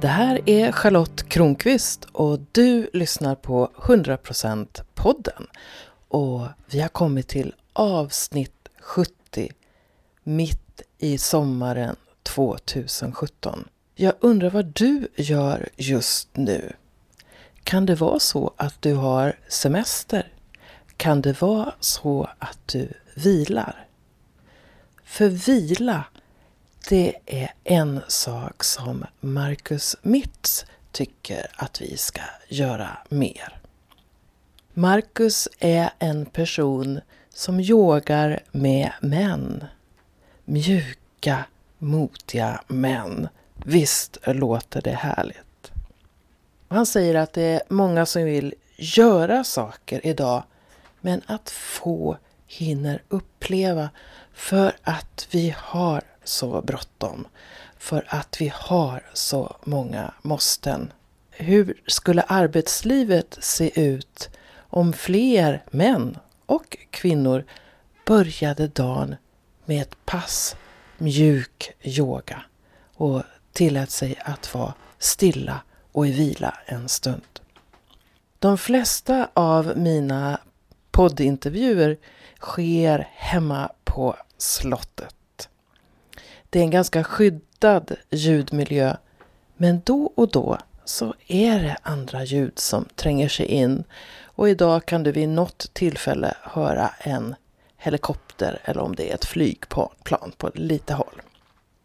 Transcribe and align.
Det 0.00 0.08
här 0.08 0.40
är 0.46 0.72
Charlotte 0.72 1.28
Kronqvist 1.28 2.04
och 2.04 2.40
du 2.52 2.90
lyssnar 2.92 3.34
på 3.34 3.70
100% 3.76 4.82
podden. 4.94 5.46
Och 6.08 6.46
vi 6.70 6.80
har 6.80 6.88
kommit 6.88 7.28
till 7.28 7.54
avsnitt 7.72 8.68
70 8.80 9.50
mitt 10.22 10.82
i 10.98 11.18
sommaren 11.18 11.96
2017. 12.22 13.68
Jag 13.94 14.12
undrar 14.20 14.50
vad 14.50 14.66
du 14.66 15.08
gör 15.16 15.68
just 15.76 16.36
nu? 16.36 16.72
Kan 17.64 17.86
det 17.86 17.94
vara 17.94 18.18
så 18.18 18.52
att 18.56 18.82
du 18.82 18.94
har 18.94 19.38
semester? 19.48 20.32
Kan 20.96 21.22
det 21.22 21.40
vara 21.40 21.74
så 21.80 22.28
att 22.38 22.58
du 22.66 22.88
vilar? 23.14 23.86
För 25.04 25.28
vila, 25.28 26.04
det 26.88 27.16
är 27.26 27.52
en 27.64 28.00
sak 28.08 28.64
som 28.64 29.04
Marcus 29.20 29.96
Mitz 30.02 30.66
tycker 30.92 31.46
att 31.56 31.80
vi 31.80 31.96
ska 31.96 32.20
göra 32.48 32.98
mer. 33.08 33.58
Marcus 34.74 35.48
är 35.58 35.90
en 35.98 36.26
person 36.26 37.00
som 37.34 37.60
yogar 37.60 38.40
med 38.50 38.92
män. 39.00 39.64
Mjuka, 40.44 41.44
modiga 41.78 42.60
män. 42.68 43.28
Visst 43.54 44.18
låter 44.26 44.82
det 44.82 44.90
härligt. 44.90 45.72
Han 46.68 46.86
säger 46.86 47.14
att 47.14 47.32
det 47.32 47.42
är 47.42 47.62
många 47.68 48.06
som 48.06 48.24
vill 48.24 48.54
göra 48.76 49.44
saker 49.44 50.06
idag 50.06 50.42
men 51.00 51.22
att 51.26 51.50
få 51.50 52.18
hinner 52.46 53.02
uppleva 53.08 53.90
för 54.32 54.72
att 54.82 55.28
vi 55.30 55.54
har 55.58 56.02
så 56.28 56.62
bråttom. 56.62 57.26
För 57.78 58.04
att 58.08 58.40
vi 58.40 58.52
har 58.54 59.02
så 59.14 59.56
många 59.64 60.14
måsten. 60.22 60.92
Hur 61.30 61.82
skulle 61.86 62.22
arbetslivet 62.22 63.38
se 63.40 63.80
ut 63.80 64.30
om 64.56 64.92
fler 64.92 65.64
män 65.70 66.18
och 66.46 66.76
kvinnor 66.90 67.44
började 68.06 68.68
dagen 68.68 69.16
med 69.64 69.82
ett 69.82 70.04
pass 70.04 70.56
mjuk 70.98 71.72
yoga 71.82 72.42
och 72.94 73.22
tillät 73.52 73.90
sig 73.90 74.18
att 74.24 74.54
vara 74.54 74.74
stilla 74.98 75.60
och 75.92 76.06
i 76.06 76.12
vila 76.12 76.58
en 76.66 76.88
stund. 76.88 77.40
De 78.38 78.58
flesta 78.58 79.28
av 79.34 79.72
mina 79.76 80.40
poddintervjuer 80.90 81.96
sker 82.40 83.08
hemma 83.14 83.72
på 83.84 84.16
slottet. 84.38 85.17
Det 86.50 86.58
är 86.58 86.62
en 86.62 86.70
ganska 86.70 87.04
skyddad 87.04 87.96
ljudmiljö 88.10 88.96
men 89.56 89.80
då 89.84 90.12
och 90.14 90.30
då 90.30 90.58
så 90.84 91.14
är 91.26 91.62
det 91.62 91.76
andra 91.82 92.24
ljud 92.24 92.58
som 92.58 92.84
tränger 92.94 93.28
sig 93.28 93.46
in 93.46 93.84
och 94.24 94.48
idag 94.48 94.86
kan 94.86 95.02
du 95.02 95.12
vid 95.12 95.28
något 95.28 95.70
tillfälle 95.72 96.34
höra 96.42 96.90
en 97.00 97.34
helikopter 97.76 98.60
eller 98.64 98.80
om 98.80 98.94
det 98.94 99.10
är 99.10 99.14
ett 99.14 99.24
flygplan 99.24 100.32
på 100.36 100.50
lite 100.54 100.94
håll. 100.94 101.22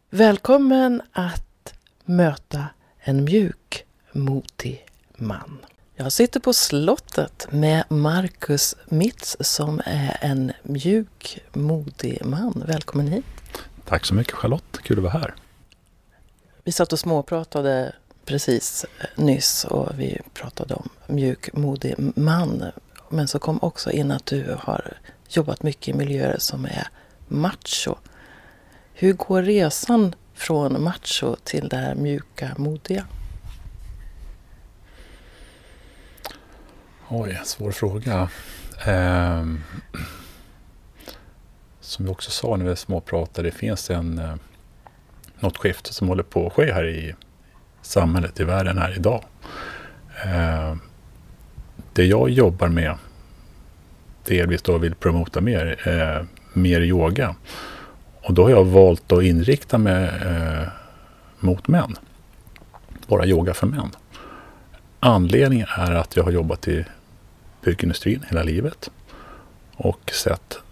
Välkommen 0.10 1.02
att 1.12 1.74
möta 2.06 2.66
en 3.00 3.24
mjuk, 3.24 3.86
modig 4.12 4.86
man. 5.16 5.60
Jag 5.96 6.12
sitter 6.12 6.40
på 6.40 6.54
slottet 6.54 7.48
med 7.50 7.84
Marcus 7.90 8.76
Mitz 8.86 9.38
som 9.40 9.82
är 9.86 10.18
en 10.22 10.52
mjuk, 10.64 11.40
modig 11.54 12.26
man. 12.26 12.64
Välkommen 12.68 13.08
hit. 13.08 13.43
Tack 13.86 14.06
så 14.06 14.14
mycket 14.14 14.34
Charlotte, 14.34 14.78
kul 14.84 14.98
att 14.98 15.04
vara 15.04 15.14
här. 15.14 15.34
Vi 16.64 16.72
satt 16.72 16.94
och 16.94 17.00
småpratade 17.00 17.96
precis 18.26 18.86
nyss 19.16 19.66
och 19.66 19.90
vi 20.00 20.22
pratade 20.34 20.74
om 20.74 20.90
mjuk, 21.08 21.54
modig 21.54 21.96
man. 22.16 22.66
Men 23.10 23.28
så 23.28 23.40
kom 23.40 23.60
också 23.62 23.92
in 23.92 24.12
att 24.12 24.26
du 24.26 24.58
har 24.60 24.98
jobbat 25.30 25.64
mycket 25.64 25.88
i 25.88 25.98
miljöer 25.98 26.38
som 26.40 26.66
är 26.66 26.88
macho. 27.28 27.96
Hur 28.94 29.14
går 29.14 29.42
resan 29.42 30.16
från 30.34 30.84
macho 30.84 31.36
till 31.44 31.70
det 31.70 31.78
här 31.78 31.96
mjuka, 31.96 32.52
modiga? 32.58 33.06
Oj, 37.10 37.42
svår 37.46 37.72
fråga. 37.72 38.30
Eh, 38.86 39.46
som 41.84 42.06
vi 42.06 42.12
också 42.12 42.32
sa 42.32 42.56
när 42.56 42.66
vi 42.66 42.76
småpratade, 42.76 43.48
det 43.48 43.56
finns 43.56 43.90
en, 43.90 44.20
eh, 44.20 44.36
något 45.40 45.58
skifte 45.58 45.94
som 45.94 46.08
håller 46.08 46.24
på 46.24 46.48
att 46.48 46.54
ske 46.54 46.74
här 46.74 46.88
i 46.88 47.16
samhället, 47.82 48.40
i 48.40 48.44
världen 48.44 48.78
här 48.78 48.96
idag. 48.96 49.24
Eh, 50.26 50.76
det 51.94 52.06
jag 52.06 52.30
jobbar 52.30 52.68
med, 52.68 52.96
delvis 54.26 54.62
då 54.62 54.78
vill 54.78 54.96
promota 54.96 55.42
mer, 55.42 55.88
eh, 55.88 56.26
mer 56.54 56.82
yoga. 56.82 57.36
Och 58.22 58.34
då 58.34 58.44
har 58.44 58.50
jag 58.50 58.66
valt 58.66 59.12
att 59.12 59.24
inrikta 59.24 59.78
mig 59.78 60.10
mot 61.40 61.68
män. 61.68 61.96
Bara 63.08 63.26
yoga 63.26 63.54
för 63.54 63.68
män. 63.68 63.92
Anledningen 65.00 65.68
är 65.78 65.92
att 65.92 66.16
jag 66.16 66.24
har 66.24 66.32
jobbat 66.32 66.68
i 66.68 66.86
byggindustrin 67.62 68.26
hela 68.30 68.44
livet 68.44 68.90
och 69.76 70.12
sett 70.14 70.63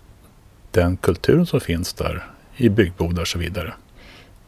den 0.72 0.98
kulturen 0.98 1.46
som 1.46 1.60
finns 1.60 1.94
där 1.94 2.28
i 2.56 2.70
byggbodar 2.70 3.22
och 3.22 3.28
så 3.28 3.40
vidare. 3.40 3.74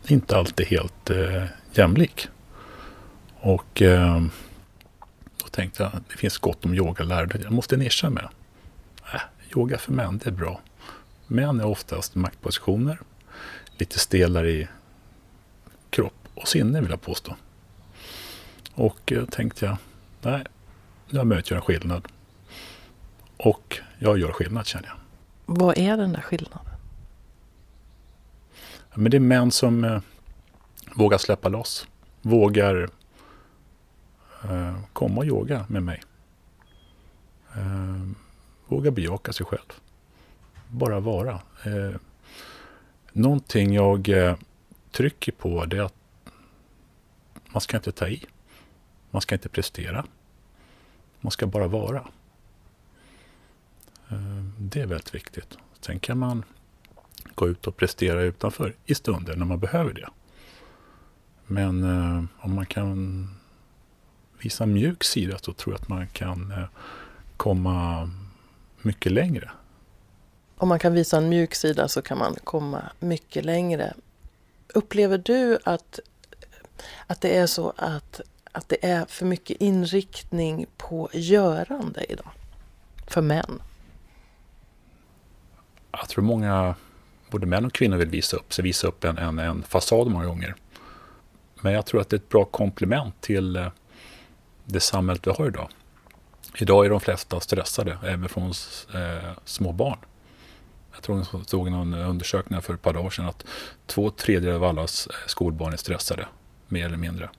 Inte 0.07 0.37
alltid 0.37 0.67
helt 0.67 1.09
eh, 1.09 1.43
jämlik. 1.71 2.27
Och 3.39 3.81
eh, 3.81 4.23
då 5.37 5.47
tänkte 5.47 5.83
jag 5.83 5.95
att 5.95 6.09
det 6.09 6.17
finns 6.17 6.37
gott 6.37 6.65
om 6.65 6.73
yogalärare. 6.73 7.39
Jag 7.43 7.51
måste 7.51 7.77
nischa 7.77 8.09
med. 8.09 8.27
Äh, 9.13 9.21
yoga 9.55 9.77
för 9.77 9.91
män, 9.91 10.17
det 10.23 10.29
är 10.29 10.33
bra. 10.33 10.61
Män 11.27 11.59
är 11.59 11.65
oftast 11.65 12.15
maktpositioner. 12.15 12.99
Lite 13.77 13.99
stelare 13.99 14.51
i 14.51 14.67
kropp 15.89 16.27
och 16.33 16.47
sinne 16.47 16.81
vill 16.81 16.89
jag 16.89 17.01
påstå. 17.01 17.35
Och 18.73 19.11
eh, 19.11 19.25
tänkte 19.25 19.65
jag, 19.65 19.77
nej, 20.21 20.43
nu 21.09 21.19
har 21.19 21.19
jag 21.19 21.27
möter 21.27 21.55
en 21.55 21.61
skillnad. 21.61 22.07
Och 23.37 23.79
jag 23.99 24.17
gör 24.17 24.31
skillnad 24.31 24.65
känner 24.65 24.87
jag. 24.87 25.02
Vad 25.45 25.77
är 25.77 25.97
den 25.97 26.13
där 26.13 26.21
skillnaden? 26.21 26.73
Ja, 28.89 28.99
men 28.99 29.11
det 29.11 29.17
är 29.17 29.19
män 29.19 29.51
som 29.51 29.83
eh, 29.83 30.01
vågar 30.95 31.17
släppa 31.17 31.49
loss. 31.49 31.87
Vågar 32.21 32.89
eh, 34.43 34.75
komma 34.93 35.17
och 35.17 35.25
yoga 35.25 35.65
med 35.69 35.83
mig. 35.83 36.01
Eh, 37.55 38.07
vågar 38.67 38.91
bejaka 38.91 39.33
sig 39.33 39.45
själv. 39.45 39.73
Bara 40.69 40.99
vara. 40.99 41.41
Eh, 41.65 41.95
någonting 43.11 43.73
jag 43.73 44.09
eh, 44.09 44.35
trycker 44.91 45.31
på 45.31 45.65
det 45.65 45.77
är 45.77 45.81
att 45.81 45.93
man 47.53 47.61
ska 47.61 47.77
inte 47.77 47.91
ta 47.91 48.07
i. 48.07 48.25
Man 49.11 49.21
ska 49.21 49.35
inte 49.35 49.49
prestera. 49.49 50.05
Man 51.21 51.31
ska 51.31 51.47
bara 51.47 51.67
vara. 51.67 52.07
Eh, 54.13 54.43
det 54.57 54.81
är 54.81 54.85
väldigt 54.85 55.15
viktigt. 55.15 55.57
Sen 55.81 55.99
kan 55.99 56.17
man 56.17 56.43
gå 57.35 57.47
ut 57.47 57.67
och 57.67 57.77
prestera 57.77 58.21
utanför 58.21 58.75
i 58.85 58.95
stunder 58.95 59.35
när 59.35 59.45
man 59.45 59.59
behöver 59.59 59.93
det. 59.93 60.09
Men 61.47 61.83
eh, 61.83 62.23
om 62.45 62.55
man 62.55 62.65
kan 62.65 63.27
visa 64.41 64.63
en 64.63 64.73
mjuk 64.73 65.03
sida 65.03 65.37
så 65.37 65.53
tror 65.53 65.73
jag 65.73 65.81
att 65.81 65.89
man 65.89 66.07
kan 66.07 66.51
eh, 66.51 66.65
komma 67.37 68.09
mycket 68.81 69.11
längre. 69.11 69.51
Om 70.57 70.69
man 70.69 70.79
kan 70.79 70.93
visa 70.93 71.17
en 71.17 71.29
mjuk 71.29 71.55
sida 71.55 71.87
så 71.87 72.01
kan 72.01 72.17
man 72.17 72.35
komma 72.43 72.83
mycket 72.99 73.45
längre. 73.45 73.93
Upplever 74.73 75.17
du 75.17 75.59
att, 75.63 75.99
att 77.07 77.21
det 77.21 77.37
är 77.37 77.47
så 77.47 77.73
att, 77.77 78.21
att 78.51 78.69
det 78.69 78.85
är 78.85 79.05
för 79.05 79.25
mycket 79.25 79.61
inriktning 79.61 80.65
på 80.77 81.09
görande 81.13 82.05
idag? 82.09 82.31
För 83.07 83.21
män? 83.21 83.61
Jag 85.97 86.09
tror 86.09 86.23
många, 86.23 86.75
både 87.29 87.45
män 87.45 87.65
och 87.65 87.73
kvinnor 87.73 87.97
vill 87.97 88.09
visa 88.09 88.37
upp 88.37 88.53
sig, 88.53 88.63
visa 88.63 88.87
upp 88.87 89.03
en, 89.03 89.17
en, 89.17 89.39
en 89.39 89.63
fasad 89.63 90.07
många 90.07 90.25
gånger. 90.25 90.55
Men 91.61 91.73
jag 91.73 91.85
tror 91.85 92.01
att 92.01 92.09
det 92.09 92.15
är 92.15 92.19
ett 92.19 92.29
bra 92.29 92.45
komplement 92.45 93.21
till 93.21 93.55
eh, 93.55 93.67
det 94.65 94.79
samhället 94.79 95.27
vi 95.27 95.31
har 95.31 95.47
idag. 95.47 95.69
Idag 96.57 96.85
är 96.85 96.89
de 96.89 96.99
flesta 96.99 97.39
stressade, 97.39 97.97
även 98.03 98.29
från 98.29 98.53
eh, 98.93 99.31
små 99.45 99.71
barn. 99.71 99.97
Jag 100.93 101.03
tror 101.03 101.25
jag 101.31 101.47
såg 101.49 101.71
någon 101.71 101.93
undersökning 101.93 102.61
för 102.61 102.73
ett 102.73 102.81
par 102.81 102.93
dagar 102.93 103.09
sedan 103.09 103.25
att 103.25 103.45
två 103.85 104.09
tredjedelar 104.09 104.55
av 104.55 104.63
alla 104.63 104.81
eh, 104.81 104.87
skolbarn 105.27 105.73
är 105.73 105.77
stressade, 105.77 106.27
mer 106.67 106.85
eller 106.85 106.97
mindre. 106.97 107.29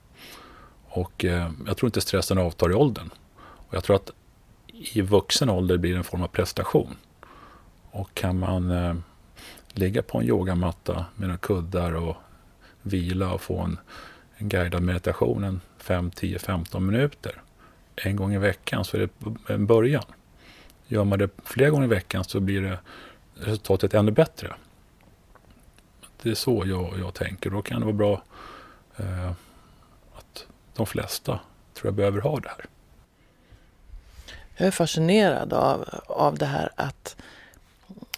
Och 0.87 1.25
eh, 1.25 1.51
jag 1.67 1.77
tror 1.77 1.87
inte 1.87 2.01
stressen 2.01 2.37
avtar 2.37 2.71
i 2.71 2.73
åldern. 2.73 3.09
Och 3.37 3.73
jag 3.73 3.83
tror 3.83 3.95
att 3.95 4.11
i 4.73 5.01
vuxen 5.01 5.49
ålder 5.49 5.77
blir 5.77 5.91
det 5.91 5.97
en 5.97 6.03
form 6.03 6.23
av 6.23 6.27
prestation. 6.27 6.95
Och 7.95 8.13
kan 8.13 8.39
man 8.39 8.71
eh, 8.71 8.95
ligga 9.69 10.03
på 10.03 10.17
en 10.17 10.25
yogamatta 10.25 11.05
med 11.15 11.27
några 11.27 11.37
kuddar 11.37 11.93
och 11.93 12.15
vila 12.81 13.33
och 13.33 13.41
få 13.41 13.59
en, 13.59 13.77
en 14.37 14.49
guidad 14.49 14.81
meditation 14.81 15.43
en 15.43 15.61
5, 15.77 16.11
10, 16.11 16.39
15 16.39 16.85
minuter 16.85 17.41
en 17.95 18.15
gång 18.15 18.33
i 18.33 18.37
veckan 18.37 18.85
så 18.85 18.97
är 18.97 19.01
det 19.01 19.53
en 19.53 19.65
början. 19.65 20.03
Gör 20.87 21.03
man 21.03 21.19
det 21.19 21.29
flera 21.43 21.69
gånger 21.69 21.85
i 21.85 21.89
veckan 21.89 22.23
så 22.23 22.39
blir 22.39 22.61
det 22.61 22.79
resultatet 23.35 23.93
ännu 23.93 24.11
bättre. 24.11 24.53
Det 26.23 26.29
är 26.29 26.35
så 26.35 26.63
jag, 26.65 26.99
jag 26.99 27.13
tänker. 27.13 27.49
Då 27.49 27.61
kan 27.61 27.79
det 27.79 27.85
vara 27.85 27.95
bra 27.95 28.23
eh, 28.97 29.31
att 30.13 30.47
de 30.73 30.85
flesta 30.85 31.39
tror 31.73 31.87
jag 31.87 31.93
behöver 31.93 32.21
ha 32.21 32.39
det 32.39 32.49
här. 32.49 32.65
Jag 34.57 34.67
är 34.67 34.71
fascinerad 34.71 35.53
av, 35.53 35.89
av 36.07 36.37
det 36.37 36.45
här 36.45 36.69
att 36.75 37.15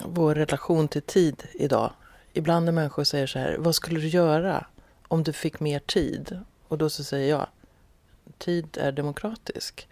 vår 0.05 0.35
relation 0.35 0.88
till 0.88 1.01
tid 1.01 1.44
idag. 1.53 1.91
Ibland 2.33 2.65
när 2.65 2.71
människor 2.71 3.03
säger 3.03 3.27
så 3.27 3.39
här, 3.39 3.55
vad 3.59 3.75
skulle 3.75 3.99
du 3.99 4.07
göra 4.07 4.65
om 5.07 5.23
du 5.23 5.33
fick 5.33 5.59
mer 5.59 5.79
tid? 5.79 6.39
Och 6.67 6.77
då 6.77 6.89
så 6.89 7.03
säger 7.03 7.29
jag, 7.29 7.47
tid 8.38 8.77
är 8.81 8.91
demokratisk. 8.91 9.88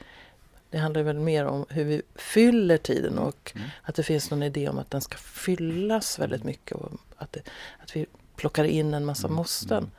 Det 0.70 0.78
handlar 0.78 1.04
väl 1.04 1.20
mer 1.20 1.46
om 1.46 1.66
hur 1.70 1.84
vi 1.84 2.02
fyller 2.16 2.78
tiden 2.78 3.18
och 3.18 3.52
mm. 3.56 3.68
att 3.82 3.96
det 3.96 4.04
finns 4.04 4.32
någon 4.32 4.44
idé 4.44 4.70
om 4.70 4.80
att 4.80 4.92
den 4.92 5.02
ska 5.02 5.18
fyllas 5.18 6.20
väldigt 6.20 6.44
mycket. 6.44 6.78
Och 6.78 6.92
att, 7.18 7.34
det, 7.34 7.42
att 7.84 7.96
vi 7.96 8.06
plockar 8.36 8.64
in 8.64 8.94
en 8.94 9.06
massa 9.06 9.28
mm. 9.28 9.36
måsten. 9.36 9.78
Mm. 9.78 9.92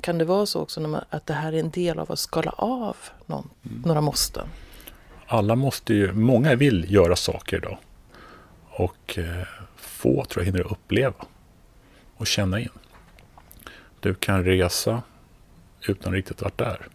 Kan 0.00 0.18
det 0.18 0.24
vara 0.24 0.46
så 0.46 0.60
också 0.60 0.80
man, 0.80 1.04
att 1.10 1.26
det 1.26 1.34
här 1.34 1.52
är 1.52 1.60
en 1.60 1.70
del 1.70 1.98
av 1.98 2.12
att 2.12 2.18
skala 2.18 2.50
av 2.50 2.96
någon, 3.26 3.50
mm. 3.64 3.82
några 3.86 4.00
måsten? 4.00 4.48
Alla 5.26 5.56
måste 5.56 5.94
ju, 5.94 6.12
många 6.12 6.54
vill 6.54 6.92
göra 6.92 7.16
saker 7.16 7.56
idag. 7.56 7.78
Och 8.74 9.18
eh, 9.18 9.46
få 9.76 10.24
tror 10.24 10.44
jag 10.44 10.52
hinner 10.52 10.72
uppleva 10.72 11.24
och 12.16 12.26
känna 12.26 12.60
in. 12.60 12.68
Du 14.00 14.14
kan 14.14 14.44
resa 14.44 15.02
utan 15.88 16.12
riktigt 16.12 16.42
vart 16.42 16.58
där. 16.58 16.88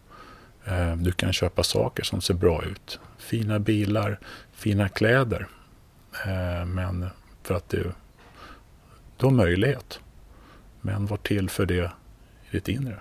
Eh, 0.65 0.95
du 0.95 1.12
kan 1.12 1.33
köpa 1.33 1.63
saker 1.63 2.03
som 2.03 2.21
ser 2.21 2.33
bra 2.33 2.63
ut. 2.63 3.00
Fina 3.18 3.59
bilar, 3.59 4.19
fina 4.51 4.89
kläder. 4.89 5.47
Eh, 6.25 6.65
men 6.65 7.09
för 7.44 7.56
att 7.56 7.69
du, 7.69 7.91
du 9.18 9.25
har 9.25 9.33
möjlighet. 9.33 10.00
Men 10.81 11.06
var 11.06 11.18
till 11.18 11.50
för 11.50 11.65
det 11.65 11.91
i 12.50 12.51
ditt 12.51 12.68
inre. 12.68 13.00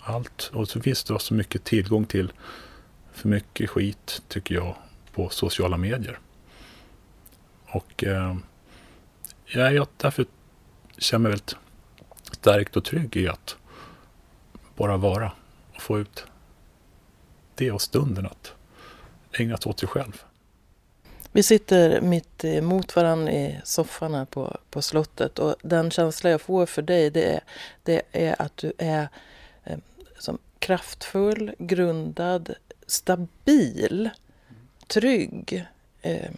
Allt. 0.00 0.50
Och 0.54 0.68
så 0.68 0.80
finns 0.80 1.04
det 1.04 1.20
så 1.20 1.34
mycket 1.34 1.64
tillgång 1.64 2.04
till 2.04 2.32
för 3.12 3.28
mycket 3.28 3.70
skit, 3.70 4.22
tycker 4.28 4.54
jag, 4.54 4.74
på 5.12 5.28
sociala 5.28 5.76
medier. 5.76 6.18
Och 7.70 8.04
eh, 8.04 8.36
jag 9.46 9.86
därför 9.96 10.26
känner 10.98 11.22
mig 11.22 11.30
väldigt 11.30 11.56
starkt 12.32 12.76
och 12.76 12.84
trygg 12.84 13.16
i 13.16 13.28
att 13.28 13.56
bara 14.76 14.96
vara 14.96 15.32
och 15.74 15.82
få 15.82 15.98
ut 15.98 16.24
det 17.54 17.72
och 17.72 17.82
stunden 17.82 18.26
att 18.26 18.52
ägna 19.32 19.56
sig 19.56 19.70
åt 19.70 19.80
sig 19.80 19.88
själv. 19.88 20.22
Vi 21.32 21.42
sitter 21.42 22.00
mitt 22.00 22.44
emot 22.44 22.96
varandra 22.96 23.32
i 23.32 23.60
soffan 23.64 24.14
här 24.14 24.24
på, 24.24 24.58
på 24.70 24.82
slottet 24.82 25.38
och 25.38 25.56
den 25.62 25.90
känsla 25.90 26.30
jag 26.30 26.40
får 26.40 26.66
för 26.66 26.82
dig 26.82 27.10
det 27.10 27.34
är, 27.34 27.40
det 27.82 28.02
är 28.12 28.42
att 28.42 28.56
du 28.56 28.72
är 28.78 29.08
eh, 29.64 29.78
som 30.18 30.38
kraftfull, 30.58 31.54
grundad, 31.58 32.54
stabil, 32.86 34.10
trygg. 34.86 35.66
Eh, 36.02 36.30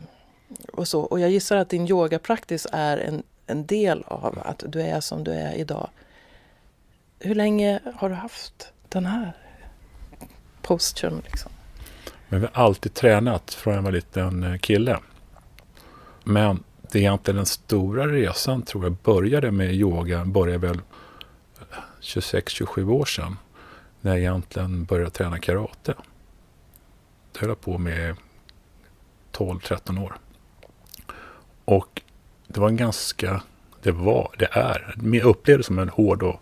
och, 0.72 0.88
så. 0.88 1.00
och 1.00 1.20
jag 1.20 1.30
gissar 1.30 1.56
att 1.56 1.68
din 1.68 1.88
yogapraktis 1.88 2.66
är 2.72 2.98
en, 2.98 3.22
en 3.46 3.66
del 3.66 4.02
av 4.06 4.38
att 4.44 4.64
du 4.68 4.82
är 4.82 5.00
som 5.00 5.24
du 5.24 5.32
är 5.32 5.54
idag. 5.54 5.90
Hur 7.18 7.34
länge 7.34 7.80
har 7.96 8.08
du 8.08 8.14
haft 8.14 8.72
den 8.88 9.06
här 9.06 9.32
posturen? 10.62 11.22
Liksom? 11.24 11.52
Men 12.28 12.40
vi 12.40 12.46
har 12.52 12.64
alltid 12.64 12.94
tränat 12.94 13.54
från 13.54 13.74
jag 13.74 13.82
var 13.82 13.92
liten 13.92 14.42
eh, 14.42 14.58
kille. 14.58 14.98
Men 16.24 16.62
det 16.82 16.98
är 16.98 17.02
egentligen 17.02 17.36
den 17.36 17.46
stora 17.46 18.06
resan 18.06 18.62
tror 18.62 18.84
jag 18.84 18.92
började 18.92 19.50
med 19.50 19.74
yoga, 19.74 20.24
började 20.24 20.66
väl 20.66 20.80
eh, 21.60 21.76
26-27 22.00 22.90
år 22.90 23.04
sedan. 23.04 23.36
När 24.00 24.10
jag 24.10 24.20
egentligen 24.20 24.84
började 24.84 25.10
träna 25.10 25.38
karate. 25.38 25.94
Det 27.32 27.40
höll 27.40 27.48
jag 27.48 27.60
på 27.60 27.78
med 27.78 28.16
12-13 29.32 30.04
år. 30.04 30.16
Och 31.70 32.02
det 32.48 32.60
var 32.60 32.68
en 32.68 32.76
ganska, 32.76 33.42
det 33.82 33.92
var, 33.92 34.34
det 34.38 34.48
är, 34.52 34.94
jag 35.12 35.24
upplevde 35.24 35.64
som 35.64 35.78
en 35.78 35.88
hård 35.88 36.22
och 36.22 36.40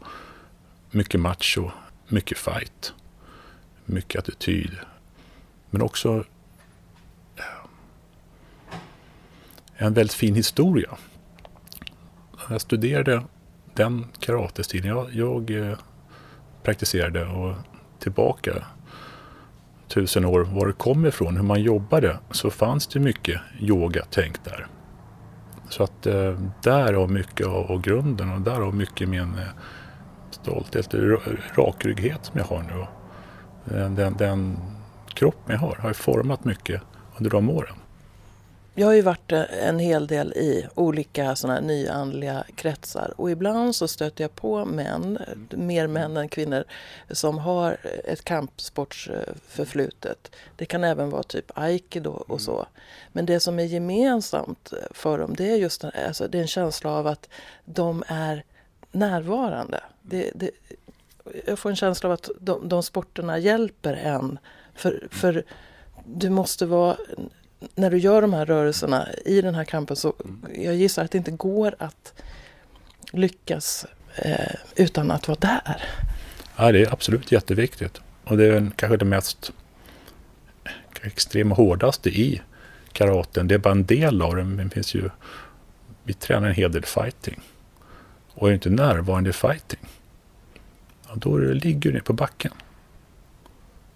mycket 0.90 1.20
macho, 1.20 1.70
mycket 2.06 2.38
fight, 2.38 2.94
mycket 3.84 4.18
attityd. 4.18 4.70
Men 5.70 5.82
också 5.82 6.24
eh, 7.36 7.44
en 9.76 9.94
väldigt 9.94 10.16
fin 10.16 10.34
historia. 10.34 10.96
Jag 12.50 12.60
studerade 12.60 13.22
den 13.74 14.06
karatestilen. 14.20 14.88
Jag, 14.88 15.14
jag 15.14 15.50
eh, 15.50 15.78
praktiserade 16.62 17.26
och 17.26 17.54
tillbaka 17.98 18.64
tusen 19.88 20.24
år 20.24 20.40
var 20.40 20.66
det 20.66 20.72
kom 20.72 21.06
ifrån, 21.06 21.36
hur 21.36 21.44
man 21.44 21.62
jobbade, 21.62 22.18
så 22.30 22.50
fanns 22.50 22.86
det 22.86 23.00
mycket 23.00 23.40
yoga-tänk 23.60 24.44
där. 24.44 24.66
Så 25.68 25.82
att 25.82 26.06
eh, 26.06 26.38
där 26.62 26.92
har 26.92 27.08
mycket 27.08 27.46
av 27.46 27.80
grunden 27.80 28.32
och 28.32 28.40
där 28.40 28.60
har 28.60 28.72
mycket 28.72 29.08
min 29.08 29.34
eh, 29.34 29.48
stolthet, 30.30 30.94
rakrygghet 31.54 32.24
som 32.24 32.38
jag 32.38 32.44
har 32.44 32.62
nu. 32.62 32.86
Den, 33.64 33.94
den, 33.94 34.16
den 34.16 34.56
kroppen 35.14 35.52
jag 35.52 35.58
har 35.58 35.76
har 35.76 35.92
format 35.92 36.44
mycket 36.44 36.82
under 37.16 37.30
de 37.30 37.50
åren. 37.50 37.76
Jag 38.78 38.86
har 38.86 38.94
ju 38.94 39.02
varit 39.02 39.32
eh, 39.32 39.68
en 39.68 39.78
hel 39.78 40.06
del 40.06 40.32
i 40.32 40.66
olika 40.74 41.36
såna 41.36 41.60
nyandliga 41.60 42.44
kretsar 42.54 43.14
och 43.16 43.30
ibland 43.30 43.76
så 43.76 43.88
stöter 43.88 44.24
jag 44.24 44.34
på 44.34 44.64
män, 44.64 45.18
mer 45.50 45.86
män 45.86 46.16
än 46.16 46.28
kvinnor, 46.28 46.64
som 47.10 47.38
har 47.38 47.76
ett 48.04 48.24
kampsportsförflutet. 48.24 50.30
Det 50.56 50.66
kan 50.66 50.84
även 50.84 51.10
vara 51.10 51.22
typ 51.22 51.50
aikido 51.54 52.10
och 52.10 52.40
så. 52.40 52.66
Men 53.12 53.26
det 53.26 53.40
som 53.40 53.58
är 53.58 53.64
gemensamt 53.64 54.72
för 54.90 55.18
dem 55.18 55.34
det 55.36 55.50
är 55.50 55.56
just 55.56 55.84
alltså, 55.84 56.28
det 56.28 56.38
är 56.38 56.42
en 56.42 56.48
känsla 56.48 56.90
av 56.90 57.06
att 57.06 57.28
de 57.64 58.04
är 58.06 58.44
närvarande. 58.92 59.80
Det, 60.02 60.30
det, 60.34 60.50
jag 61.46 61.58
får 61.58 61.70
en 61.70 61.76
känsla 61.76 62.08
av 62.08 62.12
att 62.12 62.30
de, 62.40 62.68
de 62.68 62.82
sporterna 62.82 63.38
hjälper 63.38 63.94
en. 63.94 64.38
För, 64.74 65.08
för 65.10 65.44
du 66.04 66.30
måste 66.30 66.66
vara 66.66 66.96
när 67.74 67.90
du 67.90 67.98
gör 67.98 68.22
de 68.22 68.32
här 68.32 68.46
rörelserna 68.46 69.08
i 69.24 69.40
den 69.40 69.54
här 69.54 69.64
kampen 69.64 69.96
så 69.96 70.14
jag 70.54 70.74
gissar 70.74 71.04
att 71.04 71.10
det 71.10 71.18
inte 71.18 71.30
går 71.30 71.74
att 71.78 72.12
lyckas 73.12 73.86
eh, 74.16 74.54
utan 74.76 75.10
att 75.10 75.28
vara 75.28 75.38
där. 75.40 75.84
Ja, 76.56 76.72
det 76.72 76.82
är 76.82 76.92
absolut 76.92 77.32
jätteviktigt. 77.32 78.00
Och 78.24 78.36
det 78.36 78.46
är 78.46 78.70
kanske 78.76 78.96
det 78.96 79.04
mest 79.04 79.52
extrema 81.02 81.54
hårdaste 81.54 82.10
i 82.10 82.42
karaten. 82.92 83.48
Det 83.48 83.54
är 83.54 83.58
bara 83.58 83.72
en 83.72 83.86
del 83.86 84.22
av 84.22 84.36
det, 84.36 84.44
men 84.44 84.70
finns 84.70 84.94
ju... 84.94 85.10
Vi 86.04 86.14
tränar 86.14 86.48
en 86.48 86.54
hel 86.54 86.72
del 86.72 86.84
fighting. 86.84 87.40
Och 88.34 88.48
är 88.48 88.52
inte 88.52 88.70
närvarande 88.70 89.30
i 89.30 89.32
fighting, 89.32 89.88
ja, 91.08 91.14
då 91.14 91.36
ligger 91.36 91.80
du 91.80 91.92
ner 91.92 92.00
på 92.00 92.12
backen. 92.12 92.52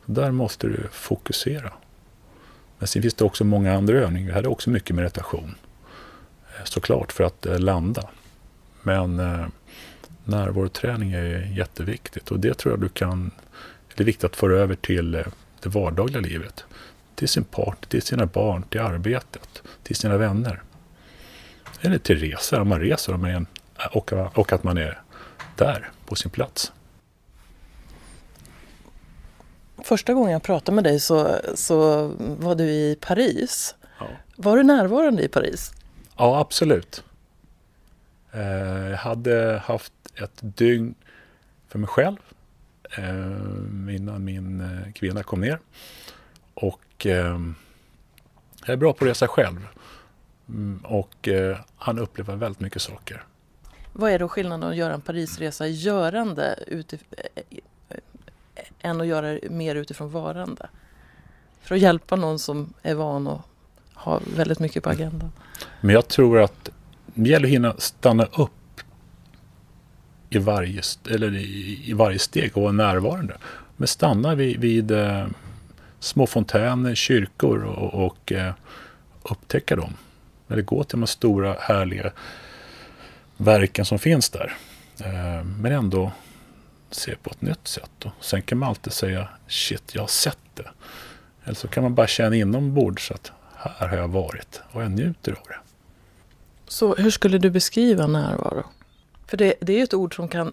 Där 0.07 0.31
måste 0.31 0.67
du 0.67 0.89
fokusera. 0.93 1.73
Men 2.83 2.87
sen 2.87 3.03
finns 3.03 3.15
det 3.15 3.25
också 3.25 3.45
många 3.45 3.75
andra 3.75 3.99
övningar. 3.99 4.27
Vi 4.27 4.33
hade 4.33 4.49
också 4.49 4.71
mycket 4.71 4.97
meditation. 4.97 5.55
Eh, 6.49 6.65
såklart 6.65 7.13
för 7.13 7.25
att 7.25 7.47
eh, 7.47 7.59
landa. 7.59 8.09
Men 8.83 9.21
eh, 9.21 9.47
närvaroträning 10.25 11.13
är 11.13 11.53
jätteviktigt 11.57 12.31
och 12.31 12.41
det 12.41 12.55
tror 12.55 12.73
jag 12.73 12.81
du 12.81 12.89
kan... 12.89 13.31
Det 13.95 14.03
är 14.03 14.05
viktigt 14.05 14.25
att 14.25 14.37
föra 14.37 14.59
över 14.59 14.75
till 14.75 15.15
eh, 15.15 15.27
det 15.63 15.69
vardagliga 15.69 16.21
livet. 16.21 16.65
Till 17.15 17.29
sin 17.29 17.45
partner, 17.45 17.89
till 17.89 18.03
sina 18.03 18.27
barn, 18.27 18.63
till 18.63 18.81
arbetet, 18.81 19.63
till 19.83 19.97
sina 19.97 20.17
vänner. 20.17 20.63
Eller 21.81 21.99
till 21.99 22.19
resor, 22.19 22.61
om 22.61 22.69
man 22.69 22.81
reser 22.81 23.15
om 23.15 23.25
en, 23.25 23.47
och, 23.93 24.13
och 24.13 24.53
att 24.53 24.65
man 24.65 24.79
är 24.79 25.01
där 25.57 25.91
på 26.07 26.15
sin 26.15 26.31
plats. 26.31 26.73
Första 29.85 30.15
gången 30.15 30.33
jag 30.33 30.43
pratade 30.43 30.75
med 30.75 30.85
dig 30.85 31.01
så, 31.01 31.37
så 31.55 32.09
var 32.19 32.55
du 32.55 32.65
i 32.65 32.97
Paris. 33.01 33.75
Ja. 33.99 34.07
Var 34.37 34.57
du 34.57 34.63
närvarande 34.63 35.23
i 35.23 35.29
Paris? 35.29 35.73
Ja, 36.17 36.39
absolut. 36.41 37.05
Eh, 38.33 38.43
jag 38.91 38.97
hade 38.97 39.63
haft 39.65 39.93
ett 40.15 40.39
dygn 40.41 40.95
för 41.69 41.79
mig 41.79 41.89
själv 41.89 42.17
eh, 42.99 43.95
innan 43.95 44.25
min 44.25 44.61
eh, 44.61 44.93
kvinna 44.93 45.23
kom 45.23 45.41
ner. 45.41 45.59
Och 46.55 47.07
jag 47.07 47.55
är 48.67 48.77
bra 48.77 48.93
på 48.93 49.05
att 49.05 49.11
resa 49.11 49.29
själv. 49.29 49.67
Mm, 50.49 50.81
och 50.85 51.29
han 51.77 51.99
upplever 51.99 52.37
väldigt 52.37 52.61
mycket 52.61 52.83
saker. 52.83 53.25
Vad 53.93 54.11
är 54.13 54.19
då 54.19 54.29
skillnaden 54.29 54.71
att 54.71 54.77
göra 54.77 54.95
en 54.95 55.01
Parisresa 55.01 55.67
görande 55.67 56.59
utif- 56.67 57.15
än 58.83 59.01
att 59.01 59.07
göra 59.07 59.33
det 59.33 59.51
mer 59.51 59.75
utifrån 59.75 60.11
varande? 60.11 60.69
För 61.63 61.75
att 61.75 61.81
hjälpa 61.81 62.17
någon 62.17 62.39
som 62.39 62.73
är 62.83 62.95
van 62.95 63.27
att 63.27 63.41
ha 63.95 64.21
väldigt 64.37 64.59
mycket 64.59 64.83
på 64.83 64.91
agendan. 64.91 65.33
Men 65.81 65.95
jag 65.95 66.09
tror 66.09 66.41
att 66.41 66.71
det 67.15 67.31
gäller 67.31 67.47
att 67.47 67.53
hinna 67.53 67.75
stanna 67.79 68.25
upp 68.25 68.51
i 70.31 70.39
varje, 70.39 70.83
eller 71.11 71.37
i, 71.37 71.83
i 71.85 71.93
varje 71.93 72.19
steg 72.19 72.57
och 72.57 72.63
vara 72.63 72.73
närvarande. 72.73 73.37
Men 73.77 73.89
stanna 73.89 74.35
vid, 74.35 74.61
vid 74.61 74.91
eh, 74.91 75.27
små 76.01 76.27
fontäner, 76.27 76.95
kyrkor 76.95 77.65
och, 77.65 78.07
och 78.07 78.33
eh, 78.33 78.53
upptäcka 79.23 79.77
dem. 79.77 79.95
Eller 80.49 80.63
gå 80.63 80.85
till 80.85 81.01
de 81.01 81.07
stora 81.07 81.57
härliga 81.61 82.13
verken 83.37 83.85
som 83.85 83.99
finns 83.99 84.31
där. 84.31 84.57
Eh, 85.01 85.45
men 85.45 85.73
ändå 85.73 86.13
se 86.95 87.17
på 87.17 87.31
ett 87.31 87.43
nytt 87.43 87.69
sätt. 87.69 88.05
Och 88.05 88.25
sen 88.25 88.43
kan 88.43 88.59
man 88.59 88.69
alltid 88.69 88.93
säga 88.93 89.29
shit, 89.47 89.95
jag 89.95 90.03
har 90.03 90.09
sett 90.09 90.39
det. 90.55 90.71
Eller 91.45 91.55
så 91.55 91.69
kan 91.69 91.83
man 91.83 91.95
bara 91.95 92.07
känna 92.07 92.37
inombords 92.37 93.11
att 93.11 93.33
här 93.55 93.89
har 93.89 93.97
jag 93.97 94.09
varit 94.09 94.61
och 94.73 94.83
jag 94.83 94.91
njuter 94.91 95.33
av 95.33 95.47
det. 95.49 95.59
Så 96.67 96.95
hur 96.95 97.11
skulle 97.11 97.39
du 97.39 97.51
beskriva 97.51 98.07
närvaro? 98.07 98.65
För 99.27 99.37
det, 99.37 99.55
det 99.61 99.73
är 99.73 99.77
ju 99.77 99.83
ett 99.83 99.95
ord 99.95 100.17
som 100.17 100.29
kan 100.29 100.53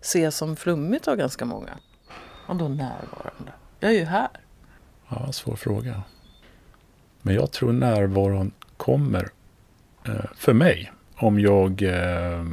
ses 0.00 0.36
som 0.36 0.56
flummigt 0.56 1.08
av 1.08 1.16
ganska 1.16 1.44
många. 1.44 1.78
Vadå 2.46 2.68
närvarande? 2.68 3.52
Jag 3.80 3.90
är 3.90 3.94
ju 3.94 4.04
här. 4.04 4.28
Ja, 5.08 5.32
svår 5.32 5.56
fråga. 5.56 6.02
Men 7.22 7.34
jag 7.34 7.52
tror 7.52 7.72
närvaron 7.72 8.52
kommer 8.76 9.28
eh, 10.06 10.24
för 10.36 10.52
mig 10.52 10.92
om 11.14 11.40
jag... 11.40 11.82
Eh, 11.82 12.44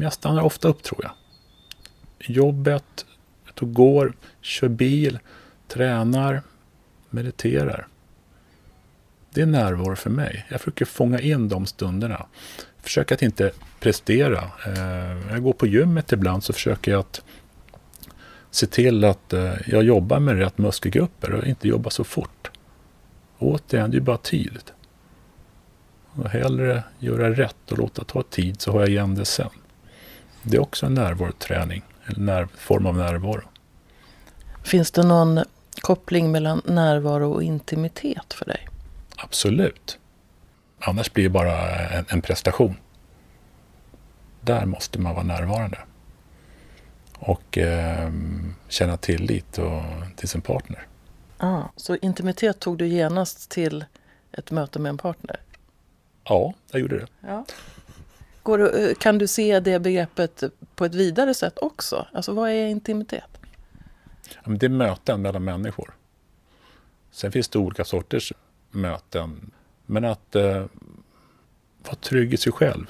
jag 0.00 0.12
stannar 0.12 0.42
ofta 0.42 0.68
upp 0.68 0.82
tror 0.82 1.00
jag. 1.02 1.12
Jobbet, 2.20 3.06
ut 3.48 3.62
och 3.62 3.74
går, 3.74 4.12
kör 4.40 4.68
bil, 4.68 5.18
tränar, 5.68 6.42
mediterar. 7.10 7.86
Det 9.30 9.42
är 9.42 9.46
närvaro 9.46 9.96
för 9.96 10.10
mig. 10.10 10.46
Jag 10.48 10.60
försöker 10.60 10.84
fånga 10.84 11.20
in 11.20 11.48
de 11.48 11.66
stunderna. 11.66 12.26
Försöker 12.82 13.14
att 13.14 13.22
inte 13.22 13.52
prestera. 13.80 14.50
Eh, 14.66 15.32
jag 15.32 15.42
går 15.42 15.52
på 15.52 15.66
gymmet 15.66 16.12
ibland 16.12 16.44
så 16.44 16.52
försöker 16.52 16.90
jag 16.90 17.00
att 17.00 17.22
se 18.50 18.66
till 18.66 19.04
att 19.04 19.32
eh, 19.32 19.54
jag 19.66 19.82
jobbar 19.82 20.20
med 20.20 20.38
rätt 20.38 20.58
muskelgrupper 20.58 21.34
och 21.34 21.46
inte 21.46 21.68
jobbar 21.68 21.90
så 21.90 22.04
fort. 22.04 22.50
Återigen, 23.38 23.90
det 23.90 23.96
är 23.96 24.00
bara 24.00 24.18
tid. 24.18 24.70
Och 26.12 26.28
hellre 26.28 26.84
göra 26.98 27.30
rätt 27.30 27.72
och 27.72 27.78
låta 27.78 28.04
ta 28.04 28.22
tid 28.22 28.60
så 28.60 28.72
har 28.72 28.80
jag 28.80 28.88
igen 28.88 29.14
det 29.14 29.24
sen. 29.24 29.50
Det 30.42 30.56
är 30.56 30.60
också 30.60 30.86
en 30.86 30.94
närvaroträning, 30.94 31.82
när, 32.16 32.46
form 32.46 32.86
av 32.86 32.96
närvaro. 32.96 33.42
Finns 34.64 34.90
det 34.90 35.02
någon 35.02 35.40
koppling 35.80 36.32
mellan 36.32 36.62
närvaro 36.64 37.32
och 37.32 37.42
intimitet 37.42 38.34
för 38.34 38.44
dig? 38.44 38.68
Absolut. 39.16 39.98
Annars 40.78 41.12
blir 41.12 41.24
det 41.24 41.30
bara 41.30 41.78
en, 41.78 42.04
en 42.08 42.22
prestation. 42.22 42.76
Där 44.40 44.66
måste 44.66 45.00
man 45.00 45.14
vara 45.14 45.24
närvarande. 45.24 45.78
Och 47.18 47.58
eh, 47.58 48.10
känna 48.68 48.96
tillit 48.96 49.58
och, 49.58 49.82
till 50.16 50.28
sin 50.28 50.40
partner. 50.40 50.86
Ah, 51.38 51.62
så 51.76 51.96
intimitet 51.96 52.60
tog 52.60 52.78
du 52.78 52.86
genast 52.86 53.50
till 53.50 53.84
ett 54.32 54.50
möte 54.50 54.78
med 54.78 54.90
en 54.90 54.98
partner? 54.98 55.40
Ja, 56.24 56.54
jag 56.70 56.80
gjorde 56.80 56.98
det. 56.98 57.06
Ja. 57.20 57.44
Går 58.42 58.58
du, 58.58 58.94
kan 58.94 59.18
du 59.18 59.26
se 59.26 59.60
det 59.60 59.78
begreppet 59.78 60.42
på 60.80 60.84
ett 60.84 60.94
vidare 60.94 61.34
sätt 61.34 61.58
också? 61.58 62.06
Alltså 62.12 62.32
vad 62.32 62.50
är 62.50 62.66
intimitet? 62.66 63.38
Ja, 64.44 64.52
det 64.52 64.66
är 64.66 64.70
möten 64.70 65.22
mellan 65.22 65.44
människor. 65.44 65.94
Sen 67.10 67.32
finns 67.32 67.48
det 67.48 67.58
olika 67.58 67.84
sorters 67.84 68.32
möten. 68.70 69.50
Men 69.86 70.04
att 70.04 70.36
eh, 70.36 70.64
vara 71.84 71.94
trygg 72.00 72.34
i 72.34 72.36
sig 72.36 72.52
själv. 72.52 72.86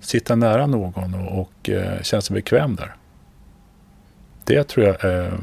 Sitta 0.00 0.34
nära 0.36 0.66
någon 0.66 1.14
och, 1.14 1.40
och 1.40 1.68
eh, 1.70 2.02
känna 2.02 2.20
sig 2.20 2.34
bekväm 2.34 2.76
där. 2.76 2.94
Det 4.44 4.64
tror 4.68 4.86
jag 4.86 5.24
eh, 5.26 5.34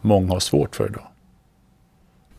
många 0.00 0.32
har 0.32 0.40
svårt 0.40 0.76
för 0.76 0.86
idag. 0.88 1.06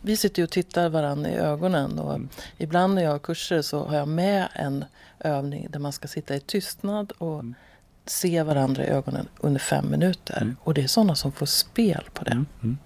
Vi 0.01 0.17
sitter 0.17 0.39
ju 0.41 0.43
och 0.43 0.51
tittar 0.51 0.89
varandra 0.89 1.29
i 1.29 1.35
ögonen 1.35 1.99
och 1.99 2.15
Mm. 2.15 2.29
ibland 2.57 2.95
när 2.95 3.03
jag 3.03 3.11
har 3.11 3.19
kurser 3.19 3.61
så 3.61 3.85
har 3.85 3.97
jag 3.97 4.07
med 4.07 4.47
en 4.53 4.85
övning 5.19 5.67
där 5.69 5.79
man 5.79 5.91
ska 5.91 6.07
sitta 6.07 6.35
i 6.35 6.39
tystnad 6.39 7.11
och 7.17 7.39
Mm. 7.39 7.55
Se 8.05 8.43
varandra 8.43 8.85
i 8.85 8.87
ögonen 8.87 9.27
under 9.37 9.59
fem 9.59 9.91
minuter. 9.91 10.41
Mm. 10.41 10.55
Och 10.63 10.73
det 10.73 10.83
är 10.83 10.87
sådana 10.87 11.15
som 11.15 11.31
får 11.31 11.45
spel 11.45 12.09
på 12.13 12.23
det. 12.23 12.31
Mm. 12.31 12.45
Mm. 12.63 12.77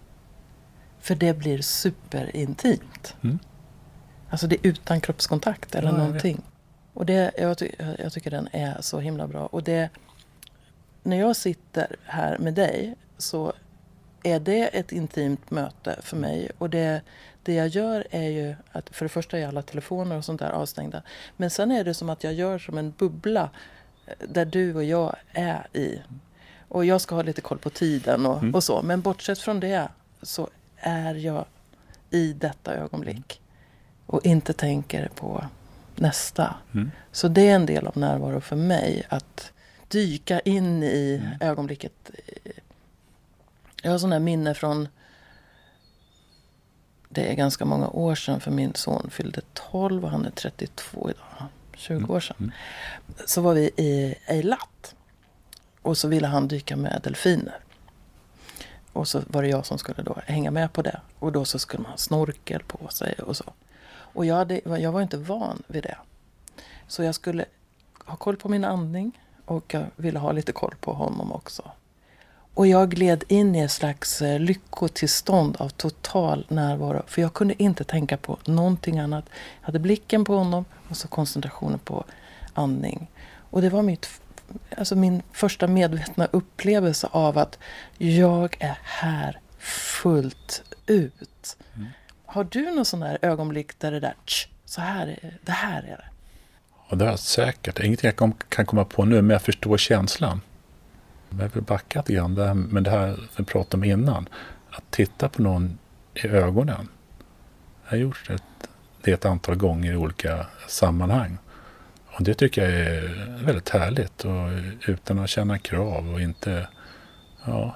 För 1.00 1.16
det 1.16 1.34
blir 1.34 1.62
superintimt. 1.62 3.16
Mm. 3.22 3.40
Alltså 4.30 4.48
det 4.48 4.56
är 4.56 4.70
utan 4.70 5.02
kroppskontakt 5.02 5.76
eller 5.76 5.88
Ja, 5.88 5.98
jag 5.98 6.06
någonting. 6.06 6.42
Och 6.94 7.06
det, 7.06 7.32
jag, 7.38 7.58
ty, 7.58 7.72
jag 8.00 8.14
tycker 8.14 8.32
den 8.32 8.50
är 8.52 8.82
så 8.82 9.00
himla 9.00 9.28
bra. 9.28 9.46
Och 9.46 9.64
det, 9.64 9.90
när 11.04 11.20
jag 11.20 11.36
sitter 11.36 11.96
här 12.06 12.38
med 12.38 12.54
dig 12.54 12.96
så 13.18 13.54
är 14.24 14.40
det 14.40 14.68
ett 14.68 14.92
intimt 14.92 15.52
möte 15.52 15.96
för 16.02 16.18
mig. 16.18 16.52
Och 16.58 16.70
det, 16.70 17.02
det 17.44 17.54
jag 17.54 17.68
gör 17.68 18.08
är 18.12 18.30
ju 18.30 18.56
att 18.72 18.96
för 18.96 19.06
det 19.06 19.10
första 19.10 19.40
är 19.40 19.48
alla 19.48 19.62
telefoner 19.62 20.18
och 20.18 20.26
sånt 20.26 20.40
där 20.40 20.50
avstängda. 20.50 21.02
Men 21.38 21.50
sen 21.50 21.72
är 21.72 21.84
det 21.84 21.94
som 21.94 22.10
att 22.10 22.24
jag 22.24 22.34
gör 22.34 22.60
som 22.60 22.78
en 22.78 22.92
bubbla 22.92 23.50
där 24.28 24.46
du 24.46 24.76
och 24.76 24.84
jag 24.84 25.16
är 25.34 25.68
i. 25.74 26.02
Och 26.68 26.86
jag 26.86 27.02
ska 27.02 27.16
ha 27.16 27.22
lite 27.22 27.42
koll 27.42 27.58
på 27.58 27.70
tiden 27.70 28.26
och, 28.26 28.38
Mm. 28.38 28.56
och 28.56 28.64
så. 28.64 28.82
Men 28.82 29.02
bortsett 29.02 29.40
från 29.40 29.60
det 29.60 29.88
så 30.22 30.50
är 30.78 31.16
jag 31.16 31.46
i 32.10 32.34
detta 32.34 32.74
ögonblick. 32.76 33.42
Och 34.06 34.26
inte 34.26 34.54
tänker 34.54 35.08
på 35.16 35.46
nästa. 35.96 36.56
Mm. 36.74 36.92
Så 37.12 37.28
det 37.28 37.48
är 37.50 37.56
en 37.56 37.66
del 37.66 37.88
av 37.88 37.98
närvaro 37.98 38.42
för 38.42 38.56
mig. 38.56 39.04
Att 39.10 39.52
dyka 39.88 40.40
in 40.40 40.84
i 40.84 41.22
Mm. 41.24 41.38
ögonblicket. 41.50 42.12
Jag 43.84 43.92
har 43.92 43.98
sådana 43.98 44.16
här 44.16 44.20
minne 44.20 44.54
från 44.54 44.88
det 47.10 47.32
är 47.32 47.36
ganska 47.36 47.66
många 47.66 47.88
år 47.90 48.16
sedan 48.16 48.40
för 48.40 48.52
min 48.52 48.76
son 48.76 49.10
fyllde 49.10 49.42
12 49.54 50.04
och 50.06 50.12
han 50.12 50.26
är 50.26 50.32
32 50.32 51.10
idag. 51.10 51.48
20 51.80 52.14
år 52.14 52.20
sedan. 52.20 52.36
Mm. 52.40 52.52
Så 53.26 53.42
var 53.42 53.54
vi 53.54 53.72
i 53.78 54.16
Eilat. 54.26 54.96
Och 55.82 55.98
så 55.98 56.08
ville 56.08 56.28
han 56.28 56.48
dyka 56.48 56.76
med 56.76 57.02
delfiner. 57.04 57.60
Och 58.94 59.08
så 59.08 59.22
var 59.28 59.42
det 59.42 59.48
jag 59.50 59.66
som 59.66 59.78
skulle 59.78 60.04
då 60.04 60.18
hänga 60.26 60.52
med 60.52 60.74
på 60.74 60.82
det. 60.82 61.02
Och 61.20 61.32
då 61.32 61.46
så 61.46 61.60
skulle 61.60 61.84
man 61.84 61.92
ha 61.92 61.98
snorkel 61.98 62.64
på 62.64 62.88
sig 62.88 63.14
och 63.14 63.38
så. 63.38 63.54
Och 63.92 64.26
jag, 64.26 64.36
hade, 64.36 64.62
jag 64.66 64.92
var 64.92 65.02
inte 65.02 65.18
van 65.18 65.64
vid 65.68 65.84
det. 65.84 65.98
Så 66.88 67.04
jag 67.04 67.16
skulle 67.16 67.46
ha 68.06 68.16
koll 68.16 68.38
på 68.38 68.50
min 68.50 68.66
andning 68.66 69.20
och 69.46 69.74
jag 69.74 69.86
ville 69.96 70.20
ha 70.20 70.32
lite 70.32 70.52
koll 70.52 70.76
på 70.82 70.94
honom 70.94 71.32
också. 71.32 71.72
Och 72.60 72.68
jag 72.68 72.90
gled 72.90 73.24
in 73.28 73.56
i 73.56 73.60
ett 73.60 73.72
slags 73.72 74.22
eh, 74.22 74.40
lyckotillstånd 74.40 75.58
av 75.60 75.70
total 75.70 76.46
närvaro. 76.50 77.04
För 77.08 77.22
jag 77.22 77.34
kunde 77.34 77.64
inte 77.64 77.84
tänka 77.84 78.18
på 78.18 78.38
någonting 78.46 79.00
annat. 79.00 79.26
Jag 79.60 79.66
hade 79.66 79.80
blicken 79.80 80.26
på 80.26 80.36
honom 80.36 80.66
och 80.90 80.98
så 80.98 81.08
koncentrationen 81.08 81.80
på 81.80 82.06
andning. 82.54 83.12
Och 83.50 83.62
det 83.62 83.70
var 83.70 83.82
mitt, 83.82 84.22
alltså 84.78 84.96
min 84.96 85.22
första 85.32 85.68
medvetna 85.68 86.26
upplevelse 86.32 87.08
av 87.12 87.38
att 87.38 87.60
jag 87.98 88.58
är 88.60 88.78
här 88.84 89.40
fullt 90.02 90.64
ut. 90.86 91.58
Mm. 91.76 91.88
Har 92.26 92.44
du 92.44 92.72
någon 92.72 92.86
sån 92.86 93.00
där 93.00 93.18
ögonblick 93.22 93.80
där 93.80 93.92
det 93.92 94.00
där, 94.00 94.16
tsch, 94.26 94.50
så 94.66 94.82
här 94.82 95.08
är, 95.08 95.38
det 95.46 95.52
här 95.52 95.84
är 95.84 95.98
det? 95.98 96.10
Och 96.90 96.98
det 96.98 97.06
har 97.06 97.12
jag 97.12 97.20
säkert. 97.20 97.80
Ingenting 97.80 98.12
jag 98.18 98.34
kan 98.50 98.66
komma 98.66 98.86
på 98.86 99.06
nu, 99.06 99.22
men 99.22 99.30
jag 99.30 99.42
förstår 99.42 99.78
känslan. 99.78 100.42
Jag 101.30 101.50
vill 101.54 101.64
backa 101.64 102.00
lite 102.00 102.14
grann, 102.14 102.36
det 102.36 102.48
här, 102.48 102.54
men 102.54 102.84
det 102.84 102.90
här 102.90 103.20
vi 103.38 103.44
pratade 103.44 103.78
om 103.78 103.84
innan. 103.84 104.30
Att 104.72 104.92
titta 104.92 105.30
på 105.30 105.42
någon 105.42 105.78
i 106.14 106.28
ögonen. 106.28 106.88
Jag 107.84 107.92
har 107.92 107.98
gjort 107.98 108.30
det 109.02 109.12
ett 109.12 109.26
antal 109.26 109.56
gånger 109.56 109.94
i 109.94 109.96
olika 109.96 110.46
sammanhang. 110.68 111.38
Och 112.06 112.24
det 112.24 112.34
tycker 112.34 112.62
jag 112.62 112.72
är 112.72 113.46
väldigt 113.46 113.70
härligt. 113.70 114.26
Och 114.26 114.50
utan 114.88 115.20
att 115.20 115.30
känna 115.30 115.60
krav 115.60 116.14
och 116.14 116.22
inte... 116.22 116.68
Ja, 117.46 117.76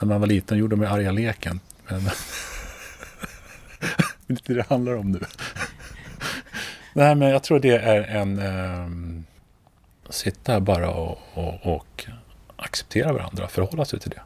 när 0.00 0.08
man 0.08 0.20
var 0.20 0.26
liten 0.26 0.58
gjorde 0.58 0.76
man 0.76 0.86
arga 0.86 1.12
leken. 1.12 1.60
Men 1.88 2.04
det 2.04 2.10
är 4.26 4.32
inte 4.32 4.42
det 4.52 4.54
det 4.54 4.68
handlar 4.68 4.94
om 4.94 5.12
nu. 5.12 5.20
Nej, 6.92 7.14
men 7.14 7.28
jag 7.28 7.42
tror 7.42 7.60
det 7.60 7.76
är 7.76 8.02
en... 8.02 8.38
Um, 8.38 9.24
sitta 10.10 10.60
bara 10.60 10.90
och, 10.90 11.18
och, 11.34 11.66
och 11.76 12.06
acceptera 12.56 13.12
varandra, 13.12 13.48
förhålla 13.48 13.84
sig 13.84 14.00
till 14.00 14.10
det. 14.10 14.22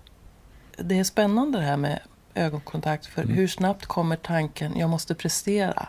Det 0.82 0.98
är 0.98 1.04
spännande 1.04 1.58
det 1.58 1.64
här 1.64 1.76
med 1.76 2.00
ögonkontakt. 2.34 3.06
För 3.06 3.22
Mm. 3.22 3.34
hur 3.34 3.48
snabbt 3.48 3.86
kommer 3.86 4.16
tanken, 4.16 4.78
jag 4.78 4.90
måste 4.90 5.14
prestera? 5.14 5.88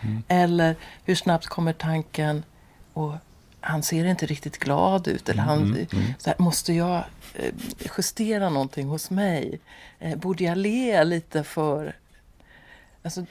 Mm. 0.00 0.22
Eller 0.28 0.76
hur 1.04 1.14
snabbt 1.14 1.46
kommer 1.46 1.72
tanken, 1.72 2.42
och 2.92 3.14
han 3.60 3.82
ser 3.82 4.04
inte 4.04 4.26
riktigt 4.26 4.58
glad 4.58 5.08
ut. 5.08 5.28
Eller 5.28 5.42
han, 5.42 5.58
Mm, 5.62 5.86
mm. 5.92 6.04
Så 6.18 6.30
här, 6.30 6.38
måste 6.38 6.72
jag 6.72 7.04
eh, 7.34 7.54
justera 7.96 8.48
någonting 8.50 8.88
hos 8.88 9.10
mig? 9.10 9.60
Eh, 9.98 10.16
borde 10.18 10.44
jag 10.44 10.58
le 10.58 11.04
lite 11.04 11.44
för... 11.44 11.96
Alltså, 13.02 13.24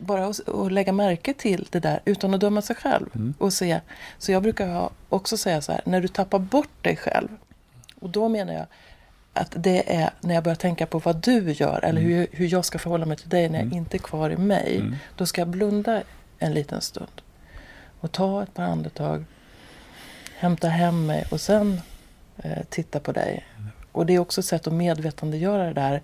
bara 0.00 0.26
att, 0.26 0.48
att 0.48 0.72
lägga 0.72 0.92
märke 0.92 1.34
till 1.34 1.68
det 1.70 1.80
där 1.80 2.00
utan 2.04 2.34
att 2.34 2.40
döma 2.40 2.62
sig 2.62 2.76
själv. 2.76 3.06
Mm. 3.14 3.34
Och 3.38 3.52
se. 3.52 3.80
Så 4.18 4.32
jag 4.32 4.42
brukar 4.42 4.90
också 5.08 5.36
säga 5.36 5.60
så 5.60 5.72
här, 5.72 5.80
när 5.84 6.00
du 6.00 6.08
tappar 6.08 6.38
bort 6.38 6.84
dig 6.84 6.96
själv. 6.96 7.28
Och 8.00 8.10
då 8.10 8.28
menar 8.28 8.52
jag 8.52 8.66
att 9.32 9.54
det 9.56 9.96
är 9.96 10.10
när 10.20 10.34
jag 10.34 10.44
börjar 10.44 10.56
tänka 10.56 10.86
på 10.86 10.98
vad 10.98 11.16
du 11.16 11.52
gör 11.52 11.84
eller 11.84 12.00
hur, 12.00 12.26
hur 12.32 12.52
jag 12.52 12.64
ska 12.64 12.78
förhålla 12.78 13.06
mig 13.06 13.16
till 13.16 13.28
dig 13.28 13.48
när 13.48 13.58
jag 13.58 13.72
inte 13.72 13.96
är 13.96 13.98
kvar 13.98 14.30
i 14.30 14.36
mig. 14.36 14.76
Mm. 14.76 14.96
Då 15.16 15.26
ska 15.26 15.40
jag 15.40 15.48
blunda 15.48 16.02
en 16.38 16.54
liten 16.54 16.80
stund. 16.80 17.22
Och 18.00 18.12
ta 18.12 18.42
ett 18.42 18.54
par 18.54 18.62
andetag. 18.62 19.24
Hämta 20.38 20.68
hem 20.68 21.06
mig 21.06 21.26
och 21.30 21.40
sen 21.40 21.80
eh, 22.36 22.62
titta 22.68 23.00
på 23.00 23.12
dig. 23.12 23.46
Och 23.92 24.06
det 24.06 24.14
är 24.14 24.18
också 24.18 24.40
ett 24.40 24.46
sätt 24.46 24.66
att 24.66 24.72
medvetandegöra 24.72 25.64
det 25.64 25.72
där. 25.72 26.02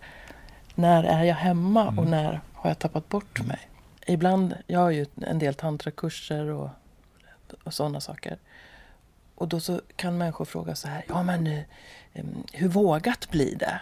När 0.74 1.04
är 1.04 1.24
jag 1.24 1.34
hemma 1.34 1.94
och 1.98 2.06
när 2.06 2.40
har 2.52 2.70
jag 2.70 2.78
tappat 2.78 3.08
bort 3.08 3.46
mig? 3.46 3.58
Ibland, 4.06 4.54
jag 4.66 4.80
har 4.80 4.90
ju 4.90 5.06
en 5.22 5.38
del 5.38 5.54
tantrakurser 5.54 6.46
och, 6.46 6.68
och 7.64 7.74
sådana 7.74 8.00
saker. 8.00 8.38
Och 9.34 9.48
då 9.48 9.60
så 9.60 9.80
kan 9.96 10.18
människor 10.18 10.44
fråga 10.44 10.74
så 10.74 10.88
här, 10.88 11.04
ja 11.08 11.22
men 11.22 11.46
eh, 11.46 11.62
em, 12.12 12.44
hur 12.52 12.68
vågat 12.68 13.30
blir 13.30 13.56
det? 13.56 13.80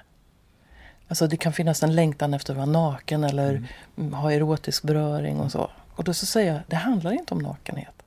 Alltså 1.09 1.27
det 1.27 1.37
kan 1.37 1.53
finnas 1.53 1.83
en 1.83 1.95
längtan 1.95 2.35
efter 2.35 2.53
att 2.53 2.57
vara 2.57 2.67
naken 2.67 3.25
eller 3.25 3.69
mm, 3.97 4.13
ha 4.13 4.33
erotisk 4.33 4.83
beröring 4.83 5.41
och 5.41 5.53
så. 5.53 5.71
Och 5.95 6.05
då 6.05 6.15
så 6.15 6.27
säger 6.27 6.53
jag, 6.53 6.63
det 6.67 6.77
handlar 6.77 7.13
inte 7.13 7.35
om 7.35 7.41
nakenhet. 7.41 8.03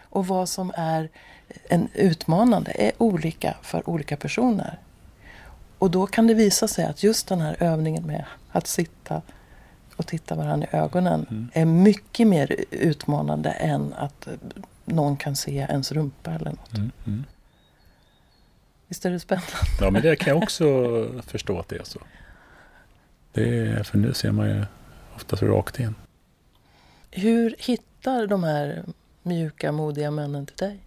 Och 0.00 0.26
vad 0.26 0.48
som 0.48 0.72
är 0.76 1.08
en 1.68 1.88
utmanande 1.94 2.72
är 2.74 2.92
olika 2.98 3.56
för 3.62 3.88
olika 3.88 4.16
personer. 4.16 4.78
Och 5.78 5.90
då 5.90 6.06
kan 6.06 6.26
det 6.26 6.34
visa 6.34 6.68
sig 6.68 6.84
att 6.84 7.02
just 7.02 7.28
den 7.28 7.40
här 7.40 7.56
övningen 7.60 8.06
med 8.06 8.24
att 8.52 8.66
sitta 8.66 9.22
och 9.96 10.06
titta 10.06 10.34
varandra 10.34 10.68
i 10.72 10.76
ögonen 10.76 11.50
är 11.52 11.64
mycket 11.64 12.26
mer 12.26 12.56
utmanande 12.70 13.50
än 13.50 13.94
att 13.94 14.26
eh, 14.26 14.32
någon 14.84 15.16
kan 15.16 15.36
se 15.36 15.56
ens 15.56 15.92
rumpa 15.92 16.30
eller 16.30 16.50
något. 16.50 16.74
Mm, 16.74 16.90
mm. 17.06 17.24
Visst 18.88 19.04
är 19.04 19.10
det 19.10 19.20
spännande? 19.20 19.52
Ja, 19.80 19.90
men 19.90 20.02
det 20.02 20.16
kan 20.16 20.34
jag 20.34 20.42
också 20.42 20.64
förstå 21.26 21.58
att 21.58 21.68
det 21.68 21.76
är 21.76 21.84
så. 21.84 22.00
Det 23.32 23.58
är, 23.58 23.82
för 23.82 23.98
nu 23.98 24.14
ser 24.14 24.32
man 24.32 24.48
ju 24.48 24.64
oftast 25.14 25.42
rakt 25.42 25.80
in. 25.80 25.94
Hur 27.10 27.54
hittar 27.58 28.26
de 28.26 28.44
här 28.44 28.84
mjuka, 29.22 29.72
modiga 29.72 30.10
männen 30.10 30.46
till 30.46 30.56
dig? 30.56 30.78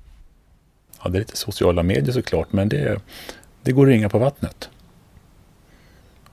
Ja, 1.03 1.09
det 1.09 1.17
är 1.17 1.19
lite 1.19 1.37
sociala 1.37 1.83
medier 1.83 2.13
såklart, 2.13 2.53
men 2.53 2.69
det, 2.69 3.01
det 3.61 3.71
går 3.71 3.85
ringa 3.87 4.09
på 4.09 4.19
vattnet. 4.19 4.69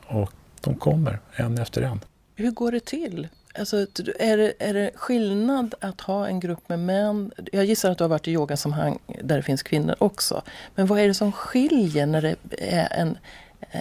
Och 0.07 0.33
de 0.61 0.75
kommer, 0.75 1.21
en 1.33 1.59
efter 1.59 1.83
en. 1.83 2.00
Hur 2.42 2.50
går 2.50 2.72
det 2.72 2.84
till? 2.84 3.28
Alltså, 3.58 3.76
är, 4.18 4.37
det, 4.37 4.52
är 4.58 4.75
det 4.75 4.90
skillnad 4.94 5.75
att 5.80 6.00
ha 6.00 6.26
en 6.26 6.40
grupp 6.40 6.68
med 6.68 6.78
män? 6.78 7.32
Jag 7.52 7.64
gissar 7.64 7.90
att 7.90 7.99
du 7.99 8.04
har 8.04 8.08
varit 8.08 8.28
i 8.28 8.32
yogasammanhang 8.32 8.99
där 9.22 9.37
det 9.37 9.42
finns 9.42 9.62
kvinnor 9.62 9.94
också. 9.99 10.42
Men 10.75 10.87
vad 10.87 11.00
är 11.00 11.08
det 11.08 11.14
som 11.14 11.32
skiljer 11.32 12.06
när 12.06 12.22
det 12.22 12.37
är 12.58 12.92
en, 12.92 13.18
eh, 13.61 13.80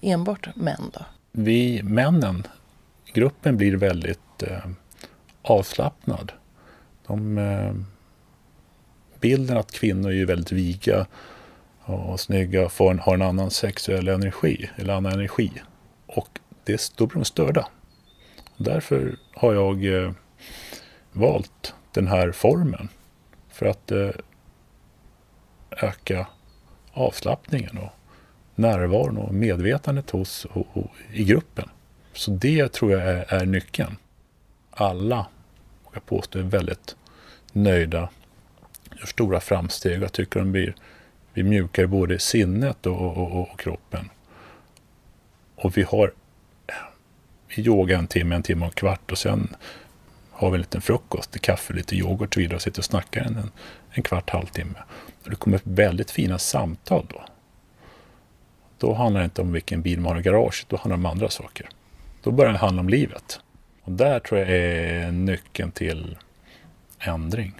enbart 0.00 0.56
män? 0.56 0.90
Då? 0.92 1.00
Vi 1.32 1.82
männen, 1.82 2.46
gruppen 3.12 3.56
blir 3.56 3.76
väldigt 3.76 4.42
eh, 4.42 4.66
avslappnad. 5.42 6.32
De, 7.06 7.38
eh, 7.38 7.74
bilden 9.20 9.56
att 9.56 9.72
kvinnor 9.72 10.12
är 10.12 10.26
väldigt 10.26 10.52
viga 10.52 11.06
och 11.80 12.20
snygga 12.20 12.64
och 12.64 12.72
får 12.72 12.90
en, 12.90 12.98
har 12.98 13.14
en 13.14 13.22
annan 13.22 13.50
sexuell 13.50 14.08
energi, 14.08 14.70
eller 14.76 14.94
annan 14.94 15.12
energi. 15.12 15.52
Och 16.06 16.38
det, 16.64 16.92
då 16.96 17.06
blir 17.06 17.14
de 17.14 17.24
störda. 17.24 17.68
Därför 18.62 19.16
har 19.34 19.54
jag 19.54 19.84
eh, 19.84 20.12
valt 21.12 21.74
den 21.92 22.06
här 22.06 22.32
formen. 22.32 22.88
För 23.48 23.66
att 23.66 23.90
eh, 23.90 24.10
öka 25.70 26.26
avslappningen 26.92 27.78
och 27.78 27.90
närvaron 28.54 29.16
och 29.16 29.34
medvetandet 29.34 30.10
hos, 30.10 30.44
och, 30.44 30.66
och, 30.72 30.90
i 31.12 31.24
gruppen. 31.24 31.68
Så 32.12 32.30
det 32.30 32.72
tror 32.72 32.92
jag 32.92 33.02
är, 33.02 33.34
är 33.34 33.46
nyckeln. 33.46 33.96
Alla, 34.70 35.26
och 35.84 35.96
jag 35.96 36.06
påstår, 36.06 36.40
är 36.40 36.44
väldigt 36.44 36.96
nöjda, 37.52 38.08
gör 38.98 39.06
stora 39.06 39.40
framsteg 39.40 39.98
och 39.98 40.04
jag 40.04 40.12
tycker 40.12 40.40
de 40.40 40.52
blir, 40.52 40.74
blir 41.32 41.44
mjukare 41.44 41.86
både 41.86 42.14
i 42.14 42.18
sinnet 42.18 42.86
och, 42.86 43.00
och, 43.00 43.16
och, 43.16 43.50
och 43.50 43.60
kroppen. 43.60 44.10
Och 45.56 45.76
vi 45.76 45.82
har 45.82 46.12
yoga 47.58 47.98
en 47.98 48.06
timme, 48.06 48.34
en 48.34 48.42
timme 48.42 48.60
och 48.60 48.72
en 48.72 48.74
kvart 48.74 49.12
och 49.12 49.18
sen 49.18 49.56
har 50.30 50.50
vi 50.50 50.54
en 50.54 50.60
liten 50.60 50.80
frukost, 50.80 51.40
kaffe, 51.40 51.72
lite 51.72 51.96
yoghurt 51.96 52.28
och 52.28 52.34
så 52.34 52.40
vidare 52.40 52.56
och 52.56 52.62
sitter 52.62 52.80
och 52.80 52.84
snackar 52.84 53.20
en, 53.20 53.36
en, 53.36 53.50
en 53.90 54.02
kvart, 54.02 54.30
halvtimme. 54.30 54.78
Och 55.24 55.30
det 55.30 55.36
kommer 55.36 55.60
väldigt 55.62 56.10
fina 56.10 56.38
samtal 56.38 57.06
då. 57.08 57.24
Då 58.78 58.94
handlar 58.94 59.20
det 59.20 59.24
inte 59.24 59.42
om 59.42 59.52
vilken 59.52 59.82
bil 59.82 60.00
man 60.00 60.12
har 60.12 60.20
i 60.20 60.22
garaget, 60.22 60.66
då 60.68 60.76
handlar 60.76 60.96
det 60.96 61.00
om 61.00 61.06
andra 61.06 61.28
saker. 61.28 61.68
Då 62.22 62.30
börjar 62.30 62.52
det 62.52 62.58
handla 62.58 62.80
om 62.80 62.88
livet. 62.88 63.40
Och 63.82 63.92
där 63.92 64.20
tror 64.20 64.40
jag 64.40 64.50
är 64.50 65.10
nyckeln 65.10 65.72
till 65.72 66.18
ändring. 66.98 67.54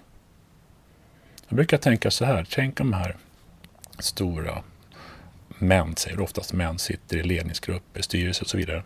Jag 1.49 1.57
brukar 1.57 1.77
tänka 1.77 2.11
så 2.11 2.25
här, 2.25 2.47
tänk 2.51 2.81
om 2.81 2.91
de 2.91 2.97
här 2.97 3.17
stora 3.99 4.63
män, 5.59 5.97
säger 5.97 6.21
oftast 6.21 6.53
män, 6.53 6.79
sitter 6.79 7.17
i 7.17 7.23
ledningsgrupper, 7.23 8.03
styrelser 8.03 8.45
och 8.45 8.51
så 8.51 8.57
vidare. 8.57 8.83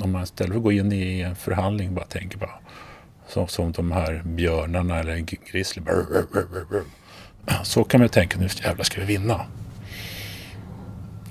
Om 0.00 0.12
man 0.12 0.22
istället 0.22 0.52
för 0.52 0.56
att 0.56 0.62
gå 0.62 0.72
in 0.72 0.92
i 0.92 1.20
en 1.20 1.36
förhandling 1.36 1.94
bara 1.94 2.04
tänker 2.04 2.38
på 2.38 2.48
som, 3.28 3.48
som 3.48 3.72
de 3.72 3.92
här 3.92 4.22
björnarna 4.24 4.98
eller 4.98 5.16
grizzly. 5.52 5.82
Så 7.62 7.84
kan 7.84 8.00
man 8.00 8.08
tänka, 8.08 8.38
nu 8.38 8.48
jävlar 8.64 8.84
ska 8.84 9.00
vi 9.00 9.06
vinna. 9.06 9.46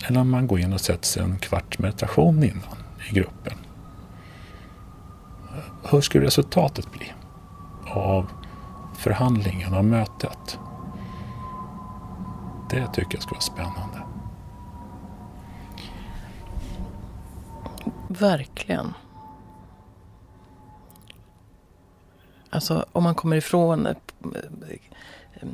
Eller 0.08 0.21
om 0.21 0.29
man 0.29 0.47
går 0.47 0.60
in 0.60 0.73
och 0.73 0.82
sätter 0.82 1.06
sig 1.06 1.23
en 1.23 1.38
kvarts 1.38 1.79
meditation 1.79 2.43
innan 2.43 2.77
i 3.10 3.13
gruppen. 3.13 3.58
Hur 5.89 6.01
skulle 6.01 6.25
resultatet 6.25 6.91
bli 6.91 7.13
av 7.86 8.32
förhandlingen, 8.97 9.73
av 9.73 9.86
mötet? 9.86 10.60
Det 12.69 12.88
tycker 12.93 13.15
jag 13.15 13.23
skulle 13.23 13.36
vara 13.36 13.41
spännande. 13.41 14.03
Verkligen. 18.19 18.93
Alltså 22.49 22.86
om 22.91 23.04
man 23.04 23.15
kommer 23.15 23.36
ifrån 23.36 23.86
eh, 23.86 23.95
eh, 25.34 25.47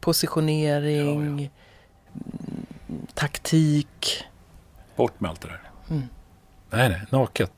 positionering, 0.00 0.96
Ja, 0.96 1.12
mm, 1.12 3.06
taktik. 3.14 4.24
Bort 4.96 5.20
med 5.20 5.30
allt 5.30 5.40
det 5.40 5.48
där. 5.48 5.60
Mm. 5.90 6.02
Nej, 6.70 6.88
nej, 6.88 7.00
naket. 7.10 7.52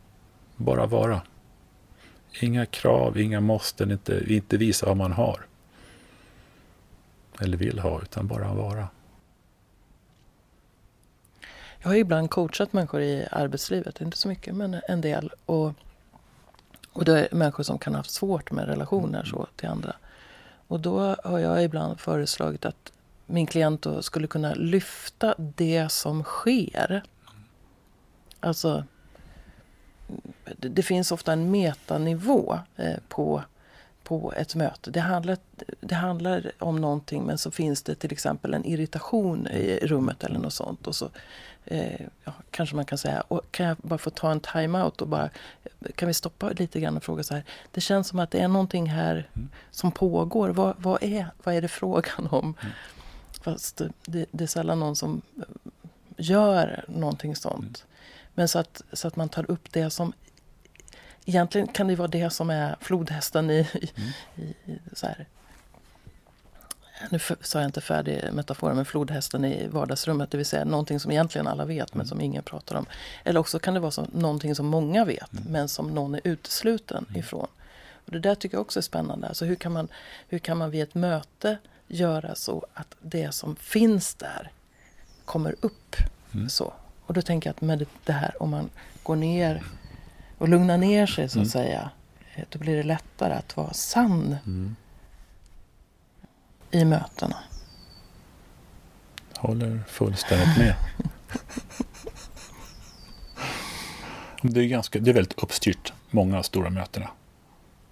Bara 0.56 0.86
vara. 0.86 1.20
Inga 2.40 2.66
krav, 2.66 3.18
inga 3.18 3.40
måsten, 3.40 3.90
inte, 3.90 4.24
inte 4.34 4.56
visa 4.56 4.86
vad 4.86 4.96
man 4.96 5.12
har. 5.12 5.46
Eller 7.40 7.56
vill 7.56 7.78
ha, 7.78 8.02
utan 8.02 8.26
bara 8.26 8.54
vara. 8.54 8.88
Jag 11.82 11.88
har 11.88 11.96
ibland 11.96 12.30
coachat 12.30 12.72
människor 12.72 13.00
i 13.00 13.26
arbetslivet, 13.30 14.00
inte 14.00 14.18
så 14.18 14.28
mycket 14.28 14.54
men 14.54 14.80
en 14.88 15.00
del. 15.00 15.32
Och, 15.46 15.72
och 16.92 17.04
det 17.04 17.20
är 17.20 17.34
människor 17.34 17.62
som 17.62 17.78
kan 17.78 17.92
ha 17.94 17.98
haft 17.98 18.10
svårt 18.10 18.50
med 18.50 18.66
relationer 18.66 19.24
så 19.24 19.46
till 19.56 19.68
andra. 19.68 19.96
Och 20.66 20.80
då 20.80 21.16
har 21.24 21.38
jag 21.38 21.64
ibland 21.64 22.00
föreslagit 22.00 22.64
att 22.64 22.92
min 23.26 23.46
klient 23.46 23.86
skulle 24.00 24.26
kunna 24.26 24.54
lyfta 24.54 25.34
det 25.38 25.92
som 25.92 26.22
sker. 26.22 27.02
Alltså, 28.40 28.84
det, 30.56 30.68
det 30.68 30.82
finns 30.82 31.12
ofta 31.12 31.32
en 31.32 31.50
metanivå 31.50 32.58
eh, 32.76 32.96
på, 33.08 33.42
på 34.02 34.32
ett 34.36 34.54
möte. 34.54 34.90
Det 34.90 35.00
handlar, 35.00 35.38
det 35.80 35.94
handlar 35.94 36.52
om 36.58 36.80
någonting 36.80 37.22
men 37.24 37.38
så 37.38 37.50
finns 37.50 37.82
det 37.82 37.94
till 37.94 38.12
exempel 38.12 38.54
en 38.54 38.64
irritation 38.64 39.46
i 39.46 39.78
rummet 39.82 40.24
eller 40.24 40.38
något 40.38 40.52
sånt. 40.52 40.86
Och 40.86 40.94
så 40.94 41.10
eh, 41.70 42.06
ja, 42.24 42.32
kanske 42.50 42.76
man 42.76 42.84
kan 42.84 42.98
säga, 42.98 43.20
och 43.20 43.42
kan 43.50 43.66
jag 43.66 43.76
bara 43.76 43.98
få 43.98 44.10
ta 44.10 44.30
en 44.30 44.40
time-out 44.40 45.02
och 45.02 45.08
bara, 45.08 45.30
kan 45.94 46.08
vi 46.08 46.14
stoppa 46.14 46.50
lite 46.50 46.80
grann 46.80 46.96
och 46.96 47.04
fråga 47.04 47.22
så 47.22 47.34
här. 47.34 47.44
Det 47.70 47.80
känns 47.80 48.08
som 48.08 48.18
att 48.18 48.30
det 48.30 48.38
är 48.40 48.48
någonting 48.48 48.86
här 48.90 49.28
Mm. 49.36 49.48
som 49.70 49.92
pågår. 49.92 50.48
Vad, 50.48 50.74
vad, 50.78 51.02
är, 51.02 51.26
vad 51.44 51.54
är 51.54 51.62
det 51.62 51.68
frågan 51.68 52.26
om? 52.30 52.54
Mm. 52.60 52.72
Fast 53.42 53.82
det, 54.06 54.26
det 54.30 54.44
är 54.44 54.48
sällan 54.48 54.80
någon 54.80 54.96
som 54.96 55.22
eh, 55.36 55.42
gör 56.16 56.84
någonting 56.88 57.36
sånt. 57.36 57.84
Men 58.34 58.48
så 58.48 58.58
att, 58.58 58.82
så 58.92 59.08
att 59.08 59.16
man 59.16 59.28
tar 59.28 59.50
upp 59.50 59.72
det 59.72 59.90
som 59.90 60.12
Egentligen 61.24 61.66
kan 61.68 61.86
det 61.88 61.96
vara 61.96 62.08
det 62.08 62.30
som 62.30 62.50
är 62.50 62.76
flodhästen 62.80 63.50
i, 63.50 63.54
i, 63.54 63.90
Mm. 63.96 64.10
i, 64.36 64.70
i 64.72 64.78
så 64.92 65.06
här, 65.06 65.26
nu 67.10 67.18
sa 67.40 67.58
jag 67.58 67.68
inte 67.68 67.80
färdig 67.80 68.24
metaforen, 68.32 68.76
men 68.76 68.84
flodhästen 68.84 69.44
i 69.44 69.66
vardagsrummet. 69.68 70.30
Det 70.30 70.36
vill 70.36 70.46
säga 70.46 70.64
någonting 70.64 71.00
som 71.00 71.10
egentligen 71.10 71.46
alla 71.46 71.64
vet 71.64 71.94
men 71.94 72.06
som 72.06 72.20
ingen 72.20 72.42
pratar 72.42 72.76
om. 72.76 72.86
Eller 73.24 73.40
också 73.40 73.58
kan 73.58 73.74
det 73.74 73.80
vara 73.80 73.90
så, 73.90 74.06
någonting 74.12 74.54
som 74.54 74.66
många 74.66 75.04
vet 75.04 75.32
Mm. 75.32 75.44
men 75.52 75.68
som 75.68 75.94
någon 75.94 76.14
är 76.14 76.20
utesluten 76.24 77.06
ifrån. 77.14 77.46
Och 78.06 78.12
det 78.12 78.18
där 78.18 78.34
tycker 78.34 78.56
jag 78.56 78.60
också 78.62 78.80
är 78.80 78.82
spännande. 78.82 79.28
Alltså 79.28 79.44
hur, 79.44 79.54
kan 79.54 79.72
man, 79.72 79.88
hur 80.28 80.38
kan 80.38 80.58
man 80.58 80.70
vid 80.70 80.82
ett 80.82 80.94
möte 80.94 81.58
göra 81.86 82.34
så 82.34 82.66
att 82.74 82.94
det 83.00 83.32
som 83.34 83.56
finns 83.56 84.14
där 84.14 84.50
kommer 85.24 85.54
upp? 85.60 85.96
Mm. 86.34 86.48
Så. 86.48 86.72
Och 87.06 87.14
då 87.14 87.22
tänker 87.22 87.48
jag 87.48 87.54
att 87.54 87.60
med 87.60 87.86
det 88.04 88.12
här, 88.12 88.42
om 88.42 88.50
man 88.50 88.70
går 89.02 89.16
ner 89.16 89.62
och 90.38 90.48
lugnar 90.48 90.76
ner 90.78 91.06
sig 91.06 91.28
så 91.28 91.40
att 91.40 91.48
säga. 91.50 91.90
eh, 92.34 92.44
Då 92.48 92.58
blir 92.58 92.76
det 92.76 92.82
lättare 92.82 93.34
att 93.34 93.56
vara 93.56 93.72
sann 93.72 94.36
Mm 94.46 94.76
i 96.70 96.84
mötena. 96.84 97.36
Håller 99.36 99.82
fullständigt 99.88 100.58
med. 100.58 100.74
Det 104.42 104.60
är, 104.60 104.66
ganska, 104.66 104.98
det 104.98 105.10
är 105.10 105.14
väldigt 105.14 105.42
uppstyrt, 105.42 105.92
många 106.10 106.38
av 106.38 106.42
stora 106.42 106.70
mötena. 106.70 107.10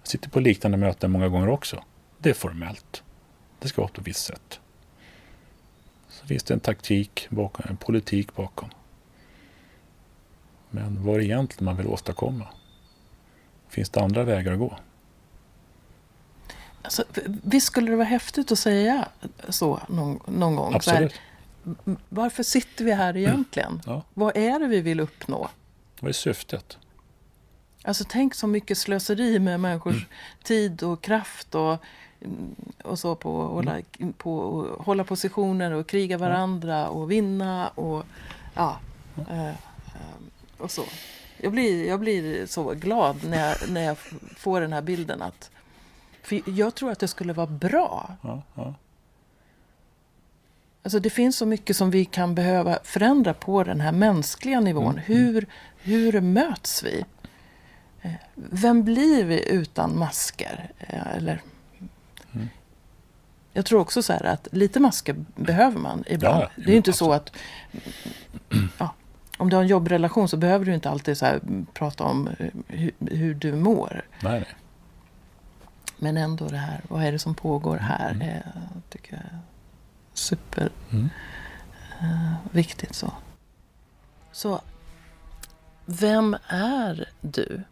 Jag 0.01 0.07
sitter 0.07 0.29
på 0.29 0.39
liknande 0.39 0.77
möten 0.77 1.11
många 1.11 1.29
gånger 1.29 1.49
också. 1.49 1.83
Det 2.17 2.29
är 2.29 2.33
formellt. 2.33 3.03
Det 3.59 3.67
ska 3.67 3.81
vara 3.81 3.91
på 3.91 4.01
ett 4.01 4.07
visst 4.07 4.25
sätt. 4.25 4.59
Så 6.09 6.25
finns 6.27 6.43
det 6.43 6.53
en 6.53 6.59
taktik 6.59 7.27
bakom, 7.29 7.65
en 7.69 7.77
politik 7.77 8.35
bakom. 8.35 8.69
Men 10.69 11.03
vad 11.03 11.15
är 11.15 11.19
det 11.19 11.25
egentligen 11.25 11.65
man 11.65 11.77
vill 11.77 11.87
åstadkomma? 11.87 12.47
Finns 13.69 13.89
det 13.89 14.01
andra 14.01 14.23
vägar 14.23 14.53
att 14.53 14.59
gå? 14.59 14.77
Alltså, 16.87 17.03
visst 17.43 17.67
skulle 17.67 17.91
det 17.91 17.95
vara 17.97 18.07
häftigt 18.07 18.51
att 18.51 18.59
säga 18.59 19.07
så 19.49 19.79
någon, 19.89 20.19
någon 20.27 20.55
gång? 20.55 20.69
Här, 20.71 20.75
Absolut. 20.75 21.13
m- 21.85 21.97
varför 22.09 22.43
sitter 22.43 22.85
vi 22.85 22.91
här 22.91 23.17
egentligen? 23.17 23.81
Ja. 23.85 24.03
Vad 24.13 24.37
är 24.37 24.59
det 24.59 24.67
vi 24.67 24.81
vill 24.81 24.99
uppnå? 24.99 25.49
Vad 25.99 26.09
är 26.09 26.13
syftet? 26.13 26.77
Alltså 27.83 28.03
tänk 28.09 28.35
så 28.35 28.47
mycket 28.47 28.77
slöseri 28.77 29.39
med 29.39 29.59
människors 29.59 29.95
Mm. 29.95 30.05
tid 30.43 30.83
och 30.83 31.01
kraft 31.01 31.55
och, 31.55 31.77
mm, 32.21 32.55
och 32.83 32.99
så 32.99 33.15
på 33.15 33.45
att 33.45 33.51
hålla, 33.51 33.77
på 34.17 34.61
att 34.79 34.85
hålla 34.85 35.03
positioner 35.03 35.71
och 35.71 35.87
kriga 35.87 36.17
varandra 36.17 36.87
och 36.89 37.11
vinna 37.11 37.67
och 37.67 38.03
ja. 38.53 38.79
eh, 39.29 39.47
eh, 39.49 39.53
och 40.57 40.71
så. 40.71 40.83
Jag 41.37 41.51
blir, 41.51 41.87
jag 41.87 41.99
blir 41.99 42.45
så 42.45 42.73
glad 42.73 43.15
när 43.23 43.47
jag, 43.49 43.57
när 43.69 43.81
jag 43.81 43.97
får 44.37 44.61
den 44.61 44.73
här 44.73 44.81
bilden 44.81 45.21
att 45.21 45.51
för 46.27 46.41
jag 46.45 46.75
tror 46.75 46.91
att 46.91 46.99
det 46.99 47.07
skulle 47.07 47.33
vara 47.33 47.47
bra. 47.47 48.15
Ja, 48.21 48.41
ja. 48.55 48.73
Alltså 50.83 50.99
det 50.99 51.09
finns 51.09 51.37
så 51.37 51.45
mycket 51.45 51.77
som 51.77 51.91
vi 51.91 52.05
kan 52.05 52.35
behöva 52.35 52.79
förändra 52.83 53.33
på 53.33 53.63
den 53.63 53.81
här 53.81 53.91
mänskliga 53.91 54.59
nivån. 54.59 54.97
Hur, 54.97 55.45
hur 55.77 56.21
möts 56.21 56.83
vi? 56.83 57.05
Eh, 58.01 58.11
Vem 58.35 58.83
blir 58.83 59.25
vi 59.25 59.49
utan 59.49 59.99
masker? 59.99 60.71
Eh, 60.79 61.15
Eller... 61.15 61.41
Jag 63.53 63.65
tror 63.65 63.79
också 63.79 64.03
så 64.03 64.13
här 64.13 64.25
att 64.25 64.47
lite 64.51 64.79
masker 64.79 65.15
behöver 65.35 65.79
man 65.79 66.03
ibland. 66.07 66.43
Ja, 66.43 66.49
det 66.55 66.63
är 66.63 66.71
ju 66.71 66.77
inte 66.77 66.93
så 66.93 67.11
att... 67.13 67.31
Ja, 68.79 68.93
om 69.37 69.49
du 69.49 69.55
har 69.55 69.63
en 69.63 69.69
jobbrelation 69.69 70.27
så 70.27 70.37
behöver 70.37 70.65
du 70.65 70.73
inte 70.73 70.89
alltid 70.89 71.17
så 71.17 71.39
prata 71.73 72.03
om 72.03 72.27
eh, 72.39 72.47
hur, 72.67 72.91
hur 72.99 73.33
du 73.33 73.55
mår. 73.55 74.05
Nej, 74.23 74.39
nej. 74.39 74.55
Men 75.97 76.17
ändå 76.17 76.47
det 76.47 76.57
här, 76.57 76.81
vad 76.87 77.03
är 77.03 77.11
det 77.11 77.19
som 77.19 77.35
pågår 77.35 77.77
här? 77.77 78.17
Eh, 78.21 78.61
tycker 78.89 79.13
jag 79.13 79.21
är 79.21 79.39
super 80.13 80.69
Mm. 80.91 81.09
eh, 82.01 82.33
så. 82.91 83.13
Så, 84.31 84.61
vem 85.85 86.37
är 86.47 87.09
du? 87.21 87.63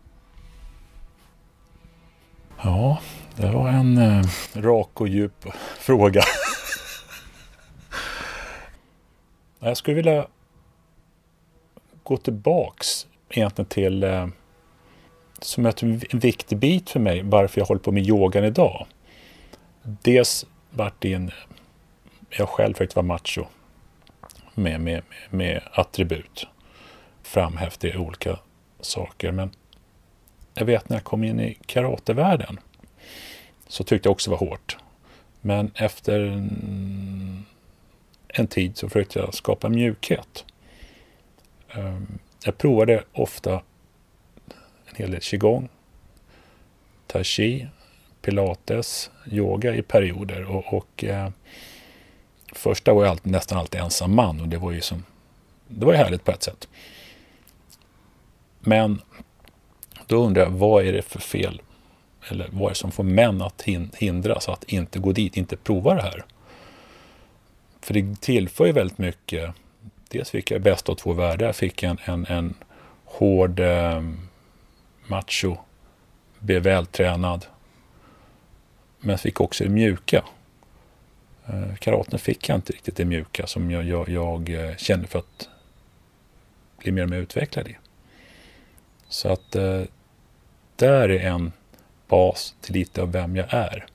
Ja, 2.62 3.00
det 3.36 3.52
var 3.52 3.70
en 3.70 3.98
eh, 3.98 4.26
rak 4.54 5.02
och 5.02 5.08
djup 5.08 5.46
fråga. 5.80 6.22
Jag 9.60 9.78
skulle 9.78 9.96
vilja 9.96 10.28
gå 12.04 12.18
tillbaks 12.18 13.08
egentligen 13.30 13.70
till 13.70 14.04
eh, 14.04 14.28
som 15.42 15.66
ett, 15.66 15.84
en 15.84 16.00
viktig 16.12 16.58
bit 16.58 16.90
för 16.90 17.00
mig 17.00 17.22
varför 17.24 17.62
jag 17.62 17.66
håller 17.66 17.82
på 17.82 17.92
med 17.92 18.08
yogan 18.08 18.44
idag. 18.44 18.88
Dels 19.82 20.46
vart 20.70 21.02
det 21.02 21.14
en, 21.14 21.32
jag 22.30 22.50
själv 22.50 22.74
försökte 22.74 22.96
vara 22.96 23.06
macho 23.06 23.46
med, 24.54 24.82
med, 24.82 25.02
med 25.30 25.62
attribut. 25.72 26.48
Framhävde 27.24 27.88
i 27.88 27.98
olika 27.98 28.40
saker. 28.82 29.32
Men 29.32 29.52
jag 30.54 30.66
vet 30.66 30.90
när 30.90 30.98
jag 30.98 31.04
kom 31.04 31.24
in 31.24 31.40
i 31.40 31.58
karatevärlden 31.66 32.60
så 33.68 33.84
tyckte 33.84 34.08
jag 34.08 34.12
också 34.12 34.32
det 34.32 34.38
var 34.38 34.48
hårt. 34.48 34.78
Men 35.42 35.72
efter 35.76 36.20
en, 36.20 37.46
en 38.28 38.48
tid 38.48 38.78
så 38.78 38.90
försökte 38.90 39.20
jag 39.20 39.34
skapa 39.34 39.70
mjukhet. 39.70 40.46
Ehm, 41.70 42.20
jag 42.44 42.58
provade 42.58 43.04
ofta 43.14 43.62
en 44.96 45.04
hel 45.04 45.12
del 45.12 45.22
qigong, 45.22 45.70
tai 47.08 47.24
chi, 47.24 47.68
pilates, 48.22 49.12
yoga 49.32 49.76
i 49.76 49.82
perioder. 49.82 50.44
Och, 50.44 50.74
och 50.74 51.04
eh, 51.04 51.30
första 52.54 52.94
var 52.94 53.04
jag 53.04 53.12
alltid, 53.12 53.32
nästan 53.32 53.58
alltid 53.58 53.82
ensam 53.82 54.16
man 54.16 54.42
och 54.42 54.48
det 54.48 54.58
var 54.58 54.72
ju 54.72 54.82
som, 54.82 55.04
det 55.68 55.86
var 55.86 55.94
ju 55.94 55.98
härligt 55.98 56.24
på 56.24 56.32
ett 56.32 56.44
sätt. 56.44 56.68
Men 58.60 59.02
då 60.08 60.26
undrar 60.26 60.44
jag, 60.44 60.50
vad 60.50 60.86
är 60.86 60.94
det 60.94 61.02
för 61.02 61.20
fel? 61.20 61.62
Eller 62.30 62.50
vad 62.52 62.66
är 62.66 62.70
det 62.70 62.76
som 62.76 62.92
får 62.92 63.04
män 63.04 63.42
att 63.42 63.62
hindras 63.98 64.50
att 64.50 64.64
inte 64.64 65.00
gå 65.00 65.12
dit, 65.12 65.38
inte 65.38 65.58
prova 65.58 65.96
det 65.96 66.02
här? 66.02 66.26
För 67.82 67.94
det 67.94 68.22
tillför 68.22 68.66
ju 68.66 68.72
väldigt 68.72 68.98
mycket. 68.98 69.52
Dels 70.10 70.30
fick 70.30 70.52
jag 70.52 70.62
bäst 70.62 70.90
av 70.90 70.96
två 70.96 71.14
världar. 71.14 71.46
Jag 71.46 71.56
fick 71.56 71.84
en, 71.84 71.98
en, 72.06 72.26
en 72.26 72.54
hård 73.06 73.60
eh, 73.60 74.02
macho, 75.08 75.58
blev 76.40 76.64
vältränad. 76.64 77.46
Men 79.00 79.10
jag 79.10 79.20
fick 79.20 79.42
också 79.42 79.64
det 79.64 79.70
mjuka. 79.70 80.24
Eh, 81.46 81.76
karaten 81.76 82.20
fick 82.20 82.50
jag 82.50 82.58
inte 82.58 82.74
riktigt 82.74 82.96
det 82.96 83.06
mjuka 83.06 83.48
som 83.48 83.72
jag, 83.72 83.84
jag, 83.84 84.10
jag 84.10 84.50
eh, 84.50 84.76
kände 84.76 85.08
för 85.08 85.20
att 85.20 85.50
bli 86.78 86.92
mer 86.92 87.04
och 87.04 87.10
mer 87.10 87.18
utvecklad 87.18 87.68
i. 87.68 87.78
Så 89.10 89.30
att 89.30 89.56
eh, 89.56 89.82
där 90.76 91.10
är 91.10 91.30
en 91.30 91.52
bas 92.08 92.56
till 92.62 92.74
lite 92.74 93.02
av 93.02 93.12
vem 93.12 93.36
jag 93.36 93.54
är. 93.54 93.86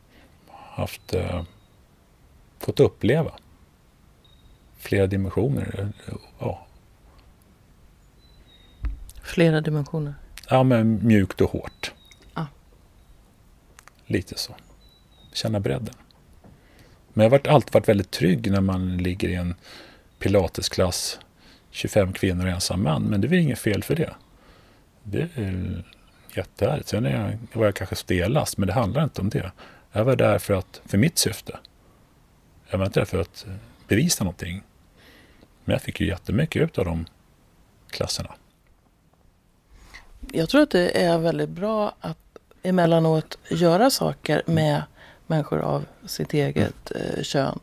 Haft, 0.51 1.15
eh, 1.15 1.43
fått 2.59 2.81
uppleva 2.81 3.33
flera 4.79 5.07
dimensioner. 5.07 5.93
Eh, 6.07 6.15
ja, 6.39 6.67
Flera 9.23 9.61
dimensioner 9.61 10.15
ja 10.51 10.63
men 10.63 11.07
mjukt 11.07 11.41
och 11.41 11.51
hårt. 11.51 11.93
Ja. 12.35 12.47
Lite 14.07 14.39
så. 14.39 14.55
Känna 15.33 15.61
bredden. 15.61 15.95
Men 17.13 17.25
jag 17.25 17.31
har 17.31 17.49
alltid 17.49 17.75
varit 17.75 17.89
väldigt 17.89 18.11
trygg 18.11 18.51
när 18.51 18.61
man 18.61 18.99
ligger 18.99 19.29
i 19.29 19.35
en 19.35 19.55
pilatesklass, 20.19 21.19
25 21.71 22.13
kvinnor 22.13 22.45
och 22.45 22.51
ensam 22.51 22.83
man. 22.83 23.03
Men 23.03 23.21
det 23.21 23.29
är 23.29 23.33
inget 23.33 23.59
fel 23.59 23.83
för 23.83 23.95
det. 23.97 24.15
Det 25.03 25.29
är 25.35 25.85
jättehärligt. 26.37 26.89
Sen 26.89 27.07
är 27.07 27.21
jag, 27.21 27.39
var 27.59 27.65
jag 27.65 27.75
kanske 27.75 27.97
stelast, 27.97 28.57
men 28.57 28.67
det 28.67 28.73
handlar 28.73 29.05
inte 29.05 29.21
om 29.21 29.29
det. 29.29 29.53
Jag 29.93 30.05
var 30.05 30.17
där 30.17 30.39
för, 30.39 30.55
att, 30.55 30.81
för 30.85 30.99
mitt 30.99 31.19
syfte. 31.19 31.59
Jag 32.69 32.79
var 32.79 32.87
inte 32.87 33.01
där 33.01 33.05
för 33.05 33.21
att 33.21 33.47
bevisa 33.89 34.25
någonting. 34.25 34.63
Men 35.65 35.73
jag 35.73 35.83
fick 35.83 36.01
ju 36.01 36.07
jättemycket 36.07 36.63
ut 36.63 36.79
av 36.79 36.85
de 36.85 37.07
klasserna. 37.91 38.35
Jag 40.33 40.49
tror 40.49 40.63
att 40.63 40.71
det 40.71 41.05
är 41.05 41.19
väldigt 41.19 41.49
bra 41.49 41.95
att 42.01 42.19
emellanåt 42.63 43.39
göra 43.49 43.91
saker 43.91 44.43
med 44.47 44.83
människor 45.27 45.61
av 45.61 45.85
sitt 46.07 46.35
eget 46.35 46.93
eh, 46.95 47.23
kön. 47.23 47.59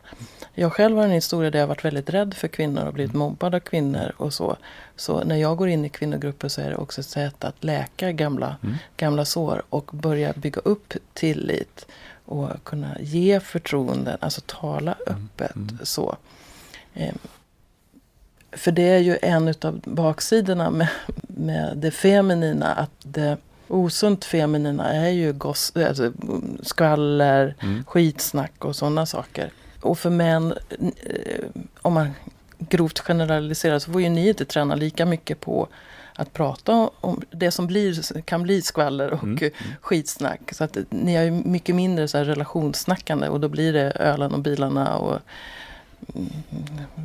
Jag 0.54 0.72
själv 0.72 0.96
har 0.96 1.04
en 1.04 1.10
historia 1.10 1.50
där 1.50 1.58
jag 1.58 1.66
varit 1.66 1.84
väldigt 1.84 2.10
rädd 2.10 2.34
för 2.34 2.48
kvinnor 2.48 2.84
och 2.86 2.92
blivit 2.92 3.14
mobbad 3.14 3.54
av 3.54 3.60
kvinnor 3.60 4.12
och 4.16 4.34
så. 4.34 4.56
Så 4.96 5.24
när 5.24 5.36
jag 5.36 5.56
går 5.56 5.68
in 5.68 5.84
i 5.84 5.88
kvinnogrupper 5.88 6.48
så 6.48 6.60
är 6.60 6.70
det 6.70 6.76
också 6.76 7.00
ett 7.00 7.06
sätt 7.06 7.44
att 7.44 7.64
läka 7.64 8.12
gamla, 8.12 8.56
gamla 8.96 9.24
sår 9.24 9.62
och 9.68 9.90
börja 9.92 10.32
bygga 10.32 10.60
upp 10.64 10.94
tillit 11.12 11.86
och 12.24 12.64
kunna 12.64 12.96
ge 13.00 13.40
förtroenden, 13.40 14.16
alltså 14.20 14.40
tala 14.46 14.94
öppet 15.06 15.56
så. 15.82 16.16
Ehm, 16.94 17.18
för 18.52 18.72
det 18.72 18.88
är 18.88 18.98
ju 18.98 19.18
en 19.22 19.54
av 19.62 19.80
baksidorna 19.84 20.70
med, 20.70 20.88
med 21.22 21.76
det 21.76 21.90
feminina. 21.90 22.74
Att 22.74 22.90
det 23.02 23.36
osunt 23.68 24.24
feminina 24.24 24.92
är 24.92 25.10
ju 25.10 25.32
goss, 25.32 25.72
alltså 25.76 26.12
skvaller, 26.62 27.54
skitsnack 27.86 28.64
och 28.64 28.76
sådana 28.76 29.06
saker. 29.06 29.50
Och 29.80 29.98
för 29.98 30.10
män, 30.10 30.54
eh, 30.78 31.44
om 31.82 31.92
man 31.92 32.10
grovt 32.58 32.98
generaliserar, 32.98 33.78
så 33.78 33.92
får 33.92 34.02
ju 34.02 34.08
ni 34.08 34.28
inte 34.28 34.44
träna 34.44 34.74
lika 34.74 35.06
mycket 35.06 35.40
på 35.40 35.68
att 36.14 36.32
prata 36.32 36.90
om 37.00 37.22
det 37.30 37.50
som 37.50 37.66
blir, 37.66 38.22
kan 38.22 38.42
bli 38.42 38.62
skvaller 38.62 39.10
och 39.10 39.22
mm. 39.22 39.50
skitsnack. 39.80 40.40
Så 40.52 40.64
att 40.64 40.76
ni 40.90 41.16
har 41.16 41.22
ju 41.22 41.30
mycket 41.30 41.74
mindre 41.74 42.08
så 42.08 42.18
relationssnackande 42.18 43.28
och 43.28 43.40
då 43.40 43.48
blir 43.48 43.72
det 43.72 43.90
ölen 43.90 44.34
och 44.34 44.40
bilarna 44.40 44.96
och 44.96 45.10
mm, 45.10 45.22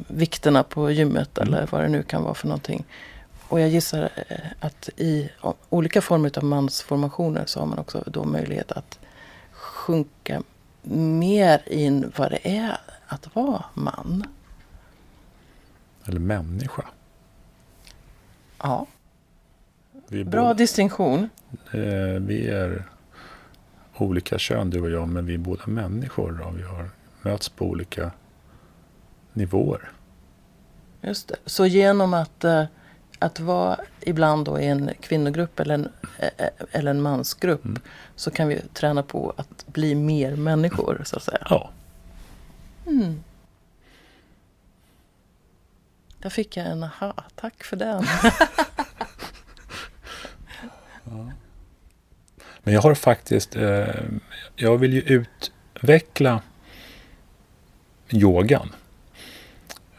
vikterna 0.07 0.63
på 0.63 0.91
gymmet 0.91 1.37
mm. 1.37 1.47
eller 1.47 1.67
vad 1.71 1.81
det 1.81 1.89
nu 1.89 2.03
kan 2.03 2.23
vara 2.23 2.33
för 2.33 2.47
någonting. 2.47 2.85
Och 3.47 3.59
jag 3.59 3.69
gissar 3.69 4.09
eh, 4.29 4.37
att 4.59 4.89
i 4.97 5.29
olika 5.69 6.01
former 6.01 6.37
av 6.37 6.43
mansformationer 6.43 7.45
så 7.45 7.59
har 7.59 7.67
man 7.67 7.79
också 7.79 8.03
då 8.05 8.23
möjlighet 8.23 8.71
att 8.71 8.99
sjunka 9.51 10.43
mer 10.81 11.61
in 11.65 12.11
vad 12.15 12.31
det 12.31 12.57
är 12.57 12.77
att 13.07 13.35
vara 13.35 13.65
man. 13.73 14.23
Eller 16.05 16.19
människa. 16.19 16.83
Ja. 18.57 18.87
Bra 20.07 20.23
båda, 20.23 20.53
distinktion. 20.53 21.29
Eh, 21.71 22.19
vi 22.19 22.47
är 22.47 22.83
olika 23.97 24.39
kön 24.39 24.69
du 24.69 24.81
och 24.81 24.89
jag, 24.89 25.09
men 25.09 25.25
vi 25.25 25.33
är 25.33 25.37
båda 25.37 25.67
människor 25.67 26.47
och 26.47 26.57
vi 26.57 26.63
har 26.63 26.89
möts 27.21 27.49
på 27.49 27.65
olika 27.65 28.11
nivåer. 29.33 29.91
Just 31.01 31.27
det. 31.27 31.35
Så 31.45 31.65
genom 31.65 32.13
att, 32.13 32.43
eh, 32.43 32.65
att 33.19 33.39
vara 33.39 33.79
ibland 34.01 34.45
då 34.45 34.59
i 34.59 34.67
en 34.67 34.91
kvinnogrupp 35.01 35.59
eller 35.59 35.73
en, 35.73 35.89
eh, 36.17 36.49
eller 36.71 36.91
en 36.91 37.01
mansgrupp 37.01 37.65
mm. 37.65 37.81
så 38.15 38.31
kan 38.31 38.47
vi 38.47 38.61
träna 38.73 39.03
på 39.03 39.33
att 39.37 39.65
bli 39.67 39.95
mer 39.95 40.35
människor 40.35 41.01
så 41.05 41.15
att 41.17 41.23
säga. 41.23 41.47
Ja. 41.49 41.69
Mm. 42.87 43.23
Där 46.19 46.29
fick 46.29 46.57
jag 46.57 46.65
en 46.65 46.83
aha, 46.83 47.13
tack 47.35 47.63
för 47.63 47.77
den. 47.77 48.03
ja. 51.03 51.31
Men 52.63 52.73
jag 52.73 52.81
har 52.81 52.95
faktiskt, 52.95 53.55
eh, 53.55 53.87
jag 54.55 54.77
vill 54.77 54.93
ju 54.93 55.01
utveckla 55.01 56.41
yogan. 58.09 58.69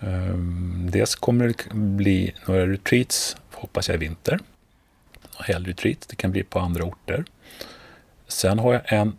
Ehm, 0.07 0.89
dels 0.91 1.15
kommer 1.15 1.49
det 1.49 1.75
bli 1.75 2.35
några 2.47 2.67
retreats, 2.67 3.37
hoppas 3.53 3.89
jag 3.89 3.95
i 3.95 3.99
vinter. 3.99 4.41
Helgretreat, 5.39 6.07
det 6.09 6.17
kan 6.17 6.31
bli 6.31 6.43
på 6.43 6.59
andra 6.59 6.85
orter. 6.85 7.25
Sen 8.29 8.59
har 8.59 8.73
jag 8.73 8.93
en, 8.93 9.17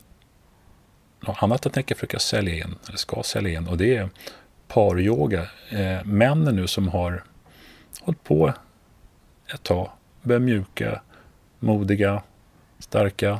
något 1.19 1.43
annat 1.43 1.65
jag 1.65 1.74
tänker 1.74 1.95
försöka 1.95 2.19
sälja 2.19 2.56
in, 2.56 2.76
eller 2.88 2.98
ska 2.98 3.24
sälja 3.24 3.60
in, 3.60 3.67
och 3.67 3.78
det 3.78 3.98
är 3.98 4.10
paryoga. 4.67 5.48
Ehm, 5.69 6.17
männen 6.17 6.56
nu 6.56 6.67
som 6.67 6.88
har 6.88 7.24
hållit 8.02 8.24
på 8.24 8.54
ett 9.54 9.63
tag, 9.63 9.89
börjar 10.21 10.39
mjuka, 10.39 11.02
modiga, 11.60 12.24
starka, 12.80 13.39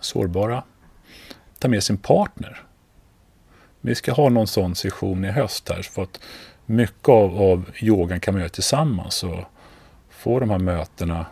sårbara, 0.00 0.64
ta 1.58 1.68
med 1.68 1.82
sin 1.82 1.96
partner. 1.96 2.62
Vi 3.80 3.94
ska 3.94 4.12
ha 4.12 4.28
någon 4.28 4.46
sån 4.46 4.74
session 4.74 5.24
i 5.24 5.30
höst 5.30 5.68
här, 5.68 5.82
för 5.82 6.02
att 6.02 6.20
mycket 6.66 7.08
av, 7.08 7.42
av 7.42 7.70
yogan 7.80 8.20
kan 8.20 8.34
man 8.34 8.40
göra 8.40 8.50
tillsammans 8.50 9.24
och 9.24 9.44
få 10.10 10.40
de 10.40 10.50
här 10.50 10.58
mötena, 10.58 11.26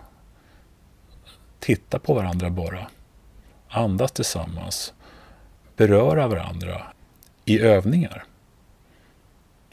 titta 1.58 1.98
på 1.98 2.14
varandra 2.14 2.50
bara, 2.50 2.86
andas 3.68 4.12
tillsammans, 4.12 4.92
beröra 5.76 6.28
varandra 6.28 6.82
i 7.44 7.60
övningar. 7.60 8.24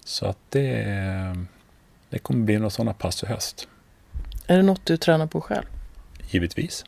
Så 0.03 0.25
att 0.25 0.37
det, 0.49 0.85
det 2.09 2.19
kommer 2.19 2.45
bli 2.45 2.57
några 2.57 2.69
sådana 2.69 2.93
pass 2.93 3.23
i 3.23 3.25
höst. 3.25 3.67
Är 4.47 4.57
det 4.57 4.63
något 4.63 4.85
du 4.85 4.97
tränar 4.97 5.27
på 5.27 5.41
själv? 5.41 5.65
Givetvis. 6.29 6.85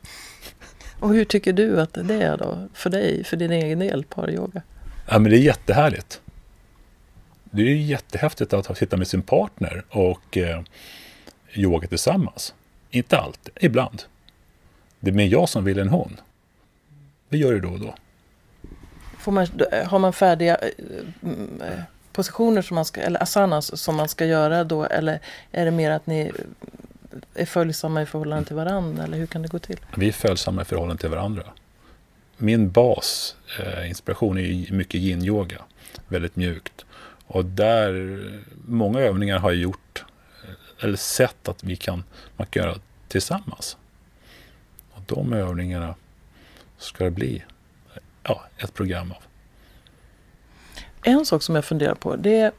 Och 0.99 1.13
hur 1.13 1.25
tycker 1.25 1.53
du 1.53 1.82
att 1.82 1.93
det 1.93 2.23
är 2.23 2.38
då 2.38 2.67
för 2.73 2.89
dig, 2.89 3.23
för 3.23 3.38
din 3.38 3.51
egen 3.51 3.79
del, 3.79 4.03
paryoga? 4.03 4.62
Ja, 5.08 5.19
men 5.19 5.32
det 5.32 5.38
är 5.38 5.41
jättehärligt. 5.41 6.21
Det 7.51 7.62
är 7.62 7.75
jättehäftigt 7.75 8.53
att 8.53 8.77
sitta 8.77 8.97
med 8.97 9.07
sin 9.07 9.21
partner 9.21 9.83
och 9.89 10.38
eh, 10.38 10.62
yoga 11.53 11.88
tillsammans. 11.88 12.53
Inte 12.89 13.17
alltid, 13.17 13.53
ibland. 13.59 14.03
Det 14.99 15.09
är 15.09 15.15
mer 15.15 15.25
jag 15.25 15.49
som 15.49 15.63
vill 15.63 15.79
än 15.79 15.89
hon. 15.89 16.19
Vi 17.29 17.38
gör 17.38 17.53
det 17.53 17.59
då 17.59 17.69
och 17.69 17.79
då. 17.79 17.95
Får 19.17 19.31
man, 19.31 19.47
har 19.85 19.99
man 19.99 20.13
färdiga 20.13 20.55
eh, 20.55 20.69
mm, 21.23 21.62
eh, 21.62 21.79
positioner 22.13 22.62
som 22.62 22.75
man 22.75 22.85
ska, 22.85 23.01
eller 23.01 23.23
asanas 23.23 23.81
som 23.81 23.95
man 23.95 24.07
ska 24.07 24.25
göra 24.25 24.63
då? 24.63 24.85
Eller 24.85 25.19
är 25.51 25.65
det 25.65 25.71
mer 25.71 25.91
att 25.91 26.07
ni 26.07 26.31
är 27.33 27.45
följsamma 27.45 28.01
i 28.01 28.05
förhållande 28.05 28.45
till 28.45 28.55
varandra? 28.55 29.03
Eller 29.03 29.17
hur 29.17 29.27
kan 29.27 29.41
det 29.41 29.47
gå 29.47 29.59
till? 29.59 29.79
Vi 29.95 30.07
är 30.07 30.12
följsamma 30.12 30.62
i 30.62 30.65
förhållande 30.65 31.01
till 31.01 31.09
varandra. 31.09 31.43
Min 32.38 32.71
bas, 32.71 33.35
eh, 33.59 33.67
är 33.67 34.73
mycket 34.73 35.01
yin-yoga. 35.01 35.62
Väldigt 36.07 36.35
mjukt. 36.35 36.85
Och 37.30 37.46
där, 37.46 38.20
många 38.68 39.00
övningar 39.00 39.39
har 39.39 39.52
jag 39.52 39.60
gjort, 39.60 40.06
eller 40.80 40.98
sett 40.98 41.48
att 41.48 41.63
vi 41.63 41.76
kan, 41.76 42.04
man 42.38 42.48
kan 42.48 42.63
göra 42.63 42.76
tillsammans. 43.08 43.78
Och 44.92 45.02
de 45.06 45.34
övningarna 45.34 45.96
ska 46.78 47.04
det 47.04 47.12
bli 47.12 47.44
ja, 48.24 48.44
ett 48.58 48.74
program 48.74 49.12
av. 49.12 49.24
En 51.04 51.26
sak 51.26 51.44
som 51.44 51.56
jag 51.56 51.65
funderar 51.65 51.96
på 51.96 52.15
det 52.15 52.39
är 52.39 52.52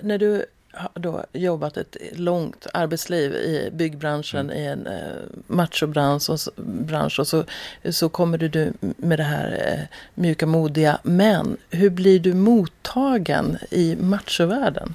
när 0.00 0.18
du 0.18 0.46
då 0.94 1.24
jobbat 1.32 1.76
ett 1.76 1.96
långt 2.12 2.66
arbetsliv 2.74 3.34
i 3.34 3.70
byggbranschen 3.72 4.50
mm. 4.50 4.56
i 4.62 4.66
en 4.66 4.86
eh, 4.86 5.16
machobransch 5.46 6.30
och, 6.30 6.64
bransch, 6.64 7.18
och 7.20 7.26
så, 7.26 7.44
så 7.90 8.08
kommer 8.08 8.38
du 8.38 8.72
med 8.80 9.18
det 9.18 9.24
här 9.24 9.62
eh, 9.66 9.96
mjuka 10.14 10.46
modiga. 10.46 10.98
Men 11.02 11.56
hur 11.70 11.90
blir 11.90 12.20
du 12.20 12.34
mottagen 12.34 13.58
i 13.70 13.96
machovärlden? 13.96 14.94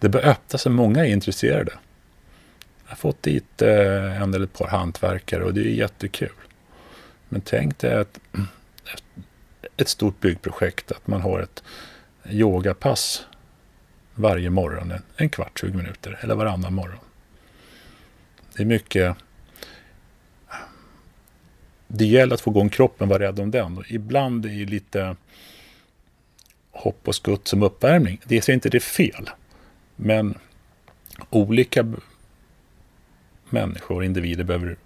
Det 0.00 0.08
börjar 0.08 0.28
öppna 0.28 0.58
sig. 0.58 0.72
Många 0.72 1.06
är 1.06 1.10
intresserade. 1.10 1.72
Jag 2.84 2.90
har 2.90 2.96
fått 2.96 3.22
dit 3.22 3.62
eh, 3.62 4.22
en 4.22 4.34
eller 4.34 4.44
ett 4.44 4.58
par 4.58 4.68
hantverkare 4.68 5.44
och 5.44 5.54
det 5.54 5.60
är 5.60 5.74
jättekul. 5.74 6.32
Men 7.28 7.40
tänk 7.40 7.78
dig 7.78 7.94
att 7.94 8.20
ett 9.76 9.88
stort 9.88 10.20
byggprojekt, 10.20 10.92
att 10.92 11.06
man 11.06 11.20
har 11.20 11.40
ett 11.40 11.62
yogapass 12.30 13.26
varje 14.14 14.50
morgon, 14.50 14.92
en 15.16 15.28
kvart, 15.28 15.60
20 15.60 15.76
minuter, 15.76 16.18
eller 16.20 16.34
varannan 16.34 16.74
morgon. 16.74 16.98
Det 18.56 18.62
är 18.62 18.66
mycket... 18.66 19.16
Det 21.88 22.04
gäller 22.04 22.34
att 22.34 22.40
få 22.40 22.50
igång 22.50 22.68
kroppen, 22.68 23.08
vara 23.08 23.22
rädd 23.22 23.40
om 23.40 23.50
den. 23.50 23.78
Och 23.78 23.84
ibland 23.88 24.46
är 24.46 24.48
det 24.48 24.64
lite 24.64 25.16
hopp 26.70 27.08
och 27.08 27.14
skutt 27.14 27.48
som 27.48 27.62
uppvärmning. 27.62 28.20
Det 28.24 28.48
är 28.48 28.52
inte 28.52 28.68
det 28.68 28.78
är 28.78 28.80
fel. 28.80 29.30
Men 29.96 30.38
olika 31.30 31.94
människor, 33.50 33.96
och 33.96 34.04
individer, 34.04 34.44
behöver 34.44 34.76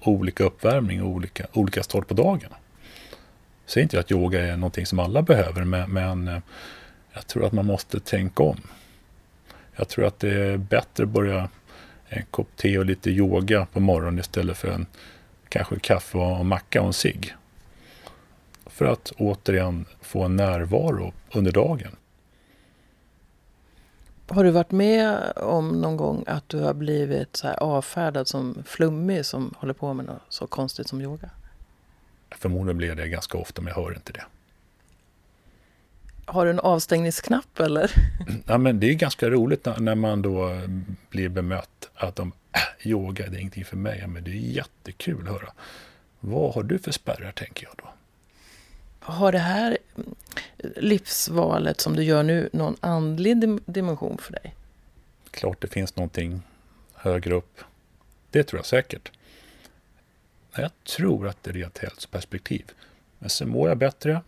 olika 0.00 0.44
uppvärmning 0.44 1.02
och 1.02 1.08
olika, 1.08 1.46
olika 1.52 1.82
start 1.82 2.08
på 2.08 2.14
dagen 2.14 2.50
säger 3.72 3.82
inte 3.82 3.96
jag 3.96 4.00
att 4.00 4.10
yoga 4.10 4.46
är 4.46 4.56
någonting 4.56 4.86
som 4.86 4.98
alla 4.98 5.22
behöver, 5.22 5.64
men, 5.64 5.90
men 5.90 6.28
eh, 6.28 6.42
jag 7.12 7.26
tror 7.26 7.44
att 7.46 7.52
man 7.52 7.66
måste 7.66 8.00
tänka 8.00 8.42
om. 8.42 8.56
Jag 9.76 9.88
tror 9.88 10.04
att 10.04 10.20
det 10.20 10.30
är 10.30 10.56
bättre 10.56 11.04
att 11.04 11.10
börja 11.10 11.48
en 12.08 12.22
kopp 12.30 12.56
te 12.56 12.78
och 12.78 12.86
lite 12.86 13.10
yoga 13.10 13.66
på 13.72 13.80
morgonen 13.80 14.18
istället 14.18 14.56
för 14.56 14.68
en 14.68 14.86
kanske 15.48 15.78
kaffe 15.78 16.18
och 16.18 16.46
macka 16.46 16.80
och 16.80 16.86
en 16.86 16.92
cigg. 16.92 17.34
För 18.66 18.84
att 18.84 19.12
återigen 19.16 19.84
få 20.00 20.22
en 20.22 20.36
närvaro 20.36 21.12
under 21.34 21.52
dagen. 21.52 21.96
Har 24.28 24.44
du 24.44 24.50
varit 24.50 24.70
med 24.70 25.32
om 25.36 25.80
någon 25.80 25.96
gång 25.96 26.24
att 26.26 26.48
du 26.48 26.60
har 26.60 26.74
blivit 26.74 27.36
så 27.36 27.46
här 27.46 27.62
avfärdad 27.62 28.28
som 28.28 28.62
flummig 28.66 29.26
som 29.26 29.54
håller 29.58 29.74
på 29.74 29.94
med 29.94 30.06
något 30.06 30.22
så 30.28 30.46
konstigt 30.46 30.88
som 30.88 31.00
yoga? 31.00 31.30
Förmodligen 32.30 32.76
blir 32.76 32.94
det 32.94 33.08
ganska 33.08 33.38
ofta, 33.38 33.62
men 33.62 33.72
jag 33.76 33.82
hör 33.82 33.94
inte 33.94 34.12
det. 34.12 34.24
Har 36.24 36.44
du 36.44 36.50
en 36.50 36.60
avstängningsknapp 36.60 37.60
eller? 37.60 37.90
Ja, 38.46 38.58
men 38.58 38.80
det 38.80 38.86
är 38.90 38.94
ganska 38.94 39.30
roligt 39.30 39.66
när 39.78 39.94
man 39.94 40.22
då 40.22 40.60
blir 41.10 41.28
bemött 41.28 41.90
att 41.94 42.16
de, 42.16 42.32
äh, 42.52 42.88
yoga 42.88 43.28
det 43.28 43.36
är 43.36 43.40
ingenting 43.40 43.64
för 43.64 43.76
mig. 43.76 44.06
Men 44.06 44.24
det 44.24 44.30
är 44.30 44.34
jättekul 44.34 45.28
att 45.28 45.32
höra. 45.32 45.52
Vad 46.20 46.54
har 46.54 46.62
du 46.62 46.78
för 46.78 46.92
spärrar, 46.92 47.32
tänker 47.32 47.66
jag 47.66 47.74
då. 47.76 47.88
Har 49.00 49.32
det 49.32 49.38
här 49.38 49.78
livsvalet 50.76 51.80
som 51.80 51.96
du 51.96 52.02
gör 52.02 52.22
nu 52.22 52.48
någon 52.52 52.76
andlig 52.80 53.60
dimension 53.66 54.18
för 54.18 54.32
dig? 54.32 54.54
Klart 55.30 55.60
det 55.60 55.68
finns 55.68 55.96
någonting 55.96 56.42
högre 56.94 57.34
upp. 57.34 57.60
Det 58.30 58.44
tror 58.44 58.58
jag 58.58 58.66
säkert. 58.66 59.12
Jag 60.54 60.70
tror 60.96 61.28
att 61.28 61.42
det 61.42 61.50
är 61.50 61.66
ett 61.66 61.78
hälsoperspektiv. 61.78 62.64
Men 63.18 63.30
sen 63.30 63.48
mår 63.48 63.68
jag 63.68 63.78
bättre. 63.78 64.20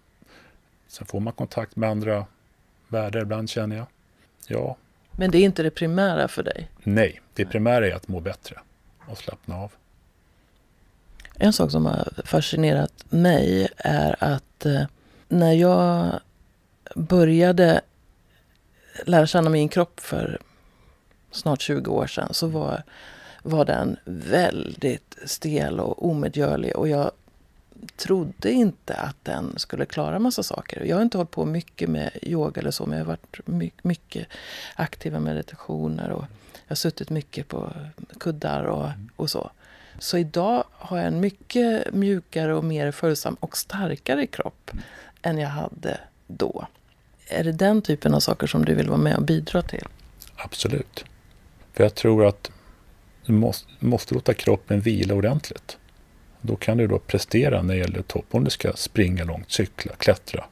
Sen 0.94 1.06
får 1.06 1.20
man 1.20 1.32
kontakt 1.32 1.76
med 1.76 1.90
andra 1.90 2.26
världar 2.88 3.20
ibland 3.20 3.50
känner 3.50 3.76
jag. 3.76 3.86
Ja. 4.46 4.76
Men 5.10 5.30
det 5.30 5.38
är 5.38 5.42
inte 5.42 5.62
det 5.62 5.70
primära 5.70 6.28
för 6.28 6.42
dig? 6.42 6.70
Nej, 6.82 7.20
det 7.34 7.46
primära 7.46 7.86
är 7.86 7.94
att 7.94 8.08
må 8.08 8.20
bättre 8.20 8.58
och 9.08 9.18
slappna 9.18 9.56
av. 9.56 9.72
En 11.34 11.52
sak 11.52 11.70
som 11.70 11.86
har 11.86 12.08
fascinerat 12.24 13.04
mig 13.08 13.68
är 13.76 14.16
att 14.18 14.66
eh, 14.66 14.82
när 15.28 15.52
jag 15.52 16.20
började 16.94 17.80
lära 19.04 19.26
känna 19.26 19.50
min 19.50 19.68
kropp 19.68 20.00
för 20.00 20.38
snart 21.30 21.60
20 21.60 21.90
år 21.90 22.06
sedan 22.06 22.34
så 22.34 22.46
var, 22.46 22.82
var 23.42 23.64
den 23.64 23.96
väldigt 24.04 25.18
stel 25.24 25.80
och 25.80 26.06
omedgörlig 26.06 26.76
och 26.76 26.88
jag 26.88 27.10
trodde 27.96 28.52
inte 28.52 28.94
att 28.94 29.16
den 29.22 29.58
skulle 29.58 29.86
klara 29.86 30.18
massa 30.18 30.42
saker. 30.42 30.84
Jag 30.84 30.96
har 30.96 31.02
inte 31.02 31.18
hållit 31.18 31.30
på 31.30 31.44
mycket 31.44 31.88
med 31.88 32.10
yoga 32.22 32.60
eller 32.60 32.70
så 32.70 32.86
men 32.86 32.98
jag 32.98 33.04
har 33.04 33.16
varit 33.46 33.84
mycket 33.84 34.26
aktiva 34.74 35.20
meditationer 35.20 36.10
och 36.10 36.24
jag 36.52 36.68
har 36.68 36.76
suttit 36.76 37.10
mycket 37.10 37.48
på 37.48 37.72
kuddar 38.20 38.64
och, 38.64 38.88
och 39.16 39.30
så. 39.30 39.50
Så 39.98 40.18
idag 40.18 40.64
har 40.70 40.98
jag 40.98 41.06
en 41.06 41.20
mycket 41.20 41.94
mjukare 41.94 42.54
och 42.54 42.64
mer 42.64 42.90
följsam 42.90 43.34
och 43.34 43.56
starkare 43.56 44.26
kropp 44.26 44.70
än 45.22 45.38
jag 45.38 45.48
hade 45.48 46.00
då. 46.26 46.66
Är 47.28 47.44
det 47.44 47.52
den 47.52 47.82
typen 47.82 48.14
av 48.14 48.20
saker 48.20 48.46
som 48.46 48.64
du 48.64 48.74
vill 48.74 48.88
vara 48.88 48.98
med 48.98 49.16
och 49.16 49.22
bidra 49.22 49.62
till? 49.62 49.86
Absolut. 50.36 51.04
För 51.72 51.84
jag 51.84 51.94
tror 51.94 52.26
att 52.26 52.50
du 53.26 53.32
måste, 53.32 53.68
måste 53.78 54.14
låta 54.14 54.34
kroppen 54.34 54.80
vila 54.80 55.14
ordentligt. 55.14 55.78
Då 56.46 56.56
kan 56.56 56.78
du 56.78 56.86
då 56.86 56.98
prestera 56.98 57.62
när 57.62 57.74
det 57.74 57.80
gäller 57.80 58.02
topp, 58.02 58.24
om 58.30 58.44
du 58.44 58.50
ska 58.50 58.72
springa 58.72 59.24
långt, 59.24 59.52
cykla, 59.52 59.92
klättra. 59.94 60.44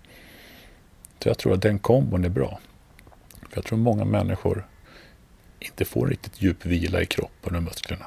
Så 1.18 1.28
jag 1.28 1.38
tror 1.38 1.54
att 1.54 1.62
den 1.62 1.78
kombon 1.78 2.24
är 2.24 2.28
bra. 2.28 2.60
För 3.50 3.56
jag 3.56 3.64
tror 3.64 3.78
många 3.78 4.04
människor 4.04 4.66
inte 5.60 5.84
får 5.84 6.06
riktigt 6.06 6.42
djup 6.42 6.66
vila 6.66 7.02
i 7.02 7.06
kroppen 7.06 7.56
och 7.56 7.62
musklerna. 7.62 8.06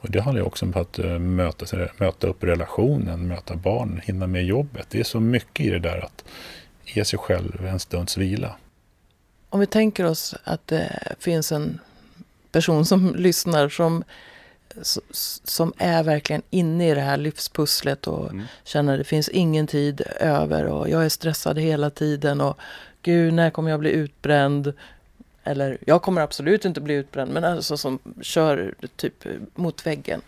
Och 0.00 0.10
det 0.10 0.20
handlar 0.20 0.40
ju 0.40 0.46
också 0.46 0.64
om 0.64 0.72
att 0.76 0.98
eh, 0.98 1.18
möta, 1.18 1.88
möta 1.98 2.26
upp 2.26 2.44
relationen, 2.44 3.28
möta 3.28 3.56
barn, 3.56 4.00
hinna 4.04 4.26
med 4.26 4.44
jobbet. 4.44 4.86
Det 4.90 5.00
är 5.00 5.04
så 5.04 5.20
mycket 5.20 5.66
i 5.66 5.70
det 5.70 5.78
där 5.78 6.04
att 6.04 6.24
ge 6.84 7.04
sig 7.04 7.18
själv 7.18 7.66
en 7.66 7.80
stunds 7.80 8.16
vila. 8.16 8.56
Om 9.48 9.60
vi 9.60 9.66
tänker 9.66 10.04
oss 10.04 10.34
att 10.44 10.66
det 10.66 11.16
finns 11.18 11.52
en 11.52 11.80
person 12.52 12.86
som 12.86 13.14
lyssnar 13.16 13.68
som, 13.68 14.04
som 15.44 15.72
är 15.78 16.02
verkligen 16.02 16.42
inne 16.50 16.90
i 16.90 16.94
det 16.94 17.00
här 17.00 17.16
livspusslet 17.16 18.06
och 18.06 18.30
mm. 18.30 18.44
känner 18.64 18.92
att 18.92 19.00
det 19.00 19.04
finns 19.04 19.28
ingen 19.28 19.66
tid 19.66 20.02
över 20.20 20.64
och 20.64 20.88
jag 20.88 21.04
är 21.04 21.08
stressad 21.08 21.58
hela 21.58 21.90
tiden 21.90 22.40
och 22.40 22.58
gud, 23.02 23.34
när 23.34 23.50
kommer 23.50 23.70
jag 23.70 23.80
bli 23.80 23.90
utbränd? 23.90 24.72
Eller 25.44 25.78
jag 25.86 26.02
kommer 26.02 26.20
absolut 26.20 26.64
inte 26.64 26.80
bli 26.80 26.94
utbränd, 26.94 27.32
men 27.32 27.44
alltså 27.44 27.76
som 27.76 27.98
kör 28.20 28.74
typ 28.96 29.24
mot 29.54 29.86
väggen. 29.86 30.22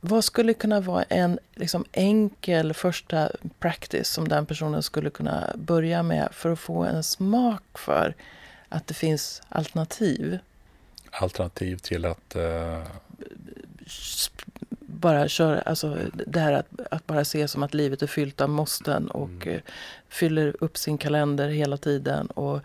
Vad 0.00 0.24
skulle 0.24 0.54
kunna 0.54 0.80
vara 0.80 1.02
en 1.02 1.38
liksom, 1.54 1.84
enkel 1.92 2.74
första 2.74 3.30
practice 3.58 4.08
som 4.08 4.28
den 4.28 4.46
personen 4.46 4.82
skulle 4.82 5.10
kunna 5.10 5.52
börja 5.54 6.02
med 6.02 6.28
för 6.32 6.52
att 6.52 6.58
få 6.58 6.84
en 6.84 7.02
smak 7.02 7.78
för 7.78 8.14
att 8.68 8.86
det 8.86 8.94
finns 8.94 9.42
alternativ? 9.48 10.38
Alternativ 11.10 11.76
till 11.76 12.04
att 12.04 12.36
uh 12.36 12.82
bara 15.00 15.28
köra, 15.28 15.60
alltså 15.60 15.98
det 16.26 16.40
här 16.40 16.52
att, 16.52 16.66
att, 16.90 17.06
bara 17.06 17.24
se 17.24 17.48
som 17.48 17.62
att 17.62 17.74
livet 17.74 18.02
är 18.02 18.06
fyllt 18.06 18.40
av 18.40 18.48
måsten 18.48 19.08
och 19.08 19.28
mm. 19.28 19.54
Eh, 19.54 19.60
fyller 20.08 20.56
upp 20.60 20.78
sin 20.78 20.98
kalender 20.98 21.48
hela 21.48 21.76
tiden 21.76 22.26
och 22.26 22.60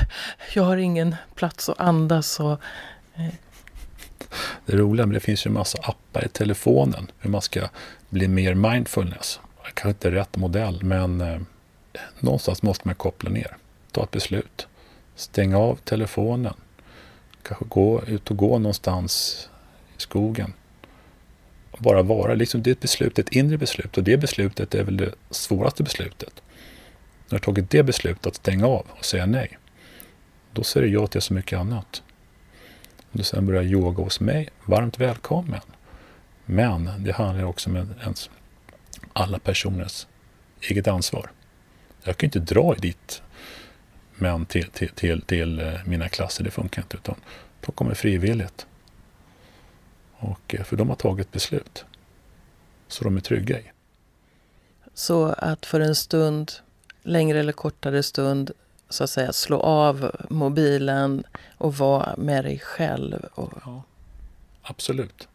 jag 0.54 0.62
har 0.62 0.76
ingen 0.76 1.16
plats 1.34 1.68
att 1.68 1.80
andas 1.80 2.40
och 2.40 2.60
eh. 3.14 3.34
Det 4.66 4.76
roliga 4.76 5.06
men 5.06 5.14
det 5.14 5.20
finns 5.20 5.46
ju 5.46 5.48
en 5.48 5.54
massa 5.54 5.78
appar 5.82 6.24
i 6.24 6.28
telefonen 6.28 7.10
hur 7.18 7.30
man 7.30 7.42
ska 7.42 7.68
bli 8.08 8.28
mer 8.28 8.54
mindfulness. 8.54 9.40
Kanske 9.62 9.88
inte 9.88 10.10
rätt 10.10 10.36
modell 10.36 10.82
men 10.82 11.20
eh, 11.20 11.40
någonstans 12.18 12.62
måste 12.62 12.88
man 12.88 12.94
koppla 12.94 13.30
ner. 13.30 13.56
Ta 13.92 14.02
ett 14.02 14.10
beslut. 14.10 14.66
Stänga 15.14 15.58
av 15.58 15.76
telefonen. 15.76 16.54
Kanske 17.42 17.64
gå 17.64 18.02
ut 18.06 18.30
och 18.30 18.36
gå 18.36 18.58
någonstans 18.58 19.48
i 19.96 20.00
skogen 20.00 20.52
bara 21.78 22.02
vara. 22.02 22.34
Liksom 22.34 22.62
det 22.62 22.70
är 22.70 22.72
ett 22.72 22.80
beslut, 22.80 23.18
ett 23.18 23.28
inre 23.28 23.58
beslut 23.58 23.96
och 23.96 24.04
det 24.04 24.16
beslutet 24.16 24.74
är 24.74 24.84
väl 24.84 24.96
det 24.96 25.14
svåraste 25.30 25.82
beslutet. 25.82 26.42
När 27.24 27.30
du 27.30 27.36
har 27.36 27.40
tagit 27.40 27.70
det 27.70 27.82
beslutet 27.82 28.26
att 28.26 28.34
stänga 28.34 28.66
av 28.66 28.86
och 28.98 29.04
säga 29.04 29.26
nej, 29.26 29.58
då 30.52 30.62
säger 30.62 30.86
du 30.86 30.92
ja 30.92 31.06
till 31.06 31.20
så 31.20 31.34
mycket 31.34 31.58
annat. 31.58 32.02
Om 32.98 33.18
du 33.18 33.22
sen 33.22 33.46
börjar 33.46 33.62
yoga 33.62 34.02
hos 34.02 34.20
mig, 34.20 34.48
varmt 34.64 34.98
välkommen. 34.98 35.60
Men 36.44 36.90
det 36.98 37.12
handlar 37.12 37.44
också 37.44 37.70
om 37.70 37.76
ens, 37.76 38.30
alla 39.12 39.38
personers 39.38 40.06
eget 40.60 40.88
ansvar. 40.88 41.30
Jag 42.02 42.16
kan 42.16 42.26
inte 42.26 42.38
dra 42.38 42.74
dit 42.74 43.22
män 44.14 44.46
till, 44.46 44.66
till, 44.66 44.88
till, 44.88 45.22
till 45.22 45.60
eh, 45.60 45.72
mina 45.84 46.08
klasser, 46.08 46.44
det 46.44 46.50
funkar 46.50 46.82
inte. 46.82 46.96
Utan 46.96 47.14
de 47.66 47.72
kommer 47.72 47.94
frivilligt. 47.94 48.66
Och, 50.18 50.54
eh, 50.54 50.64
för 50.64 50.76
de 50.76 50.88
har 50.88 50.96
tagit 50.96 51.32
beslut. 51.32 51.84
Så 52.88 53.04
de 53.04 53.16
är 53.16 53.20
trygga 53.20 53.60
i. 53.60 53.70
Så 54.94 55.26
att 55.26 55.66
för 55.66 55.80
en 55.80 55.94
stund, 55.94 56.52
längre 57.02 57.40
eller 57.40 57.52
kortare 57.52 58.02
stund, 58.02 58.50
så 58.88 59.04
att 59.04 59.10
säga 59.10 59.32
slå 59.32 59.60
av 59.60 60.16
mobilen 60.30 61.24
och 61.58 61.74
vara 61.74 62.16
med 62.16 62.44
dig 62.44 62.58
själv. 62.58 63.26
Och... 63.34 63.52
Ja, 63.64 63.82
absolut. 64.62 65.28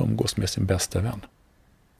Umgås 0.00 0.36
med 0.36 0.50
sin 0.50 0.66
bästa 0.66 1.00
vän. 1.00 1.20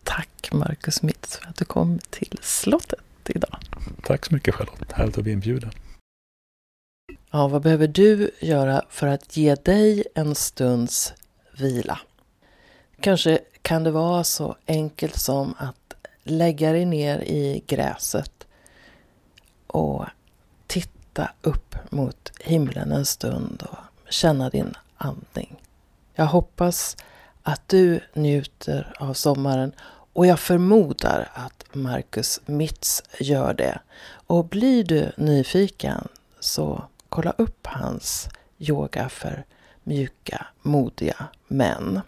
Tack 0.03 0.53
Marcus 0.53 1.03
Mitz 1.03 1.37
för 1.37 1.49
att 1.49 1.57
du 1.57 1.65
kom 1.65 1.99
till 2.11 2.39
slottet 2.43 3.01
idag. 3.27 3.59
Tack 4.03 4.27
så 4.27 4.35
mycket 4.35 4.55
Charlotte. 4.55 4.93
Härligt 4.93 5.19
att 5.19 5.25
bli 5.25 5.33
inbjuden. 5.33 5.71
Ja, 7.31 7.49
vad 7.49 7.63
behöver 7.63 7.89
du 7.89 8.31
göra 8.41 8.83
för 8.89 9.07
att 9.07 9.37
ge 9.37 9.55
dig 9.55 10.05
en 10.15 10.35
stunds 10.35 11.15
vila. 11.57 11.99
Kanske 13.01 13.39
kan 13.63 13.85
det 13.85 13.91
vara 13.91 14.25
så 14.25 14.57
enkelt 14.67 15.19
som 15.19 15.55
att 15.59 15.95
lägga 16.23 16.73
dig 16.73 16.85
ner 16.85 17.19
i 17.19 17.63
gräset 17.67 18.47
och 19.67 20.05
titta 20.67 21.31
upp 21.43 21.75
mot 21.91 22.33
himlen 22.41 22.93
en 22.93 23.07
stund 23.07 23.63
och 23.63 24.13
känna 24.13 24.51
din 24.51 24.75
andning. 24.97 25.63
Jag 26.15 26.27
hoppas 26.27 26.97
att 27.43 27.69
du 27.69 28.01
njuter 28.15 28.95
av 28.99 29.15
sommaren 29.15 29.73
och 30.13 30.27
jag 30.27 30.41
förmodar 30.41 31.29
att 31.35 31.65
Marcus 31.73 32.41
Mitz 32.47 33.03
gör 33.21 33.55
det. 33.55 33.79
Och 34.27 34.45
blir 34.45 34.85
du 34.85 35.13
nyfiken 35.17 36.09
så 36.41 36.85
kolla 37.09 37.31
upp 37.31 37.67
hans 37.67 38.29
yoga 38.59 39.09
för 39.09 39.45
mjuka, 39.87 40.47
modiga 40.63 41.29
män. 41.47 42.01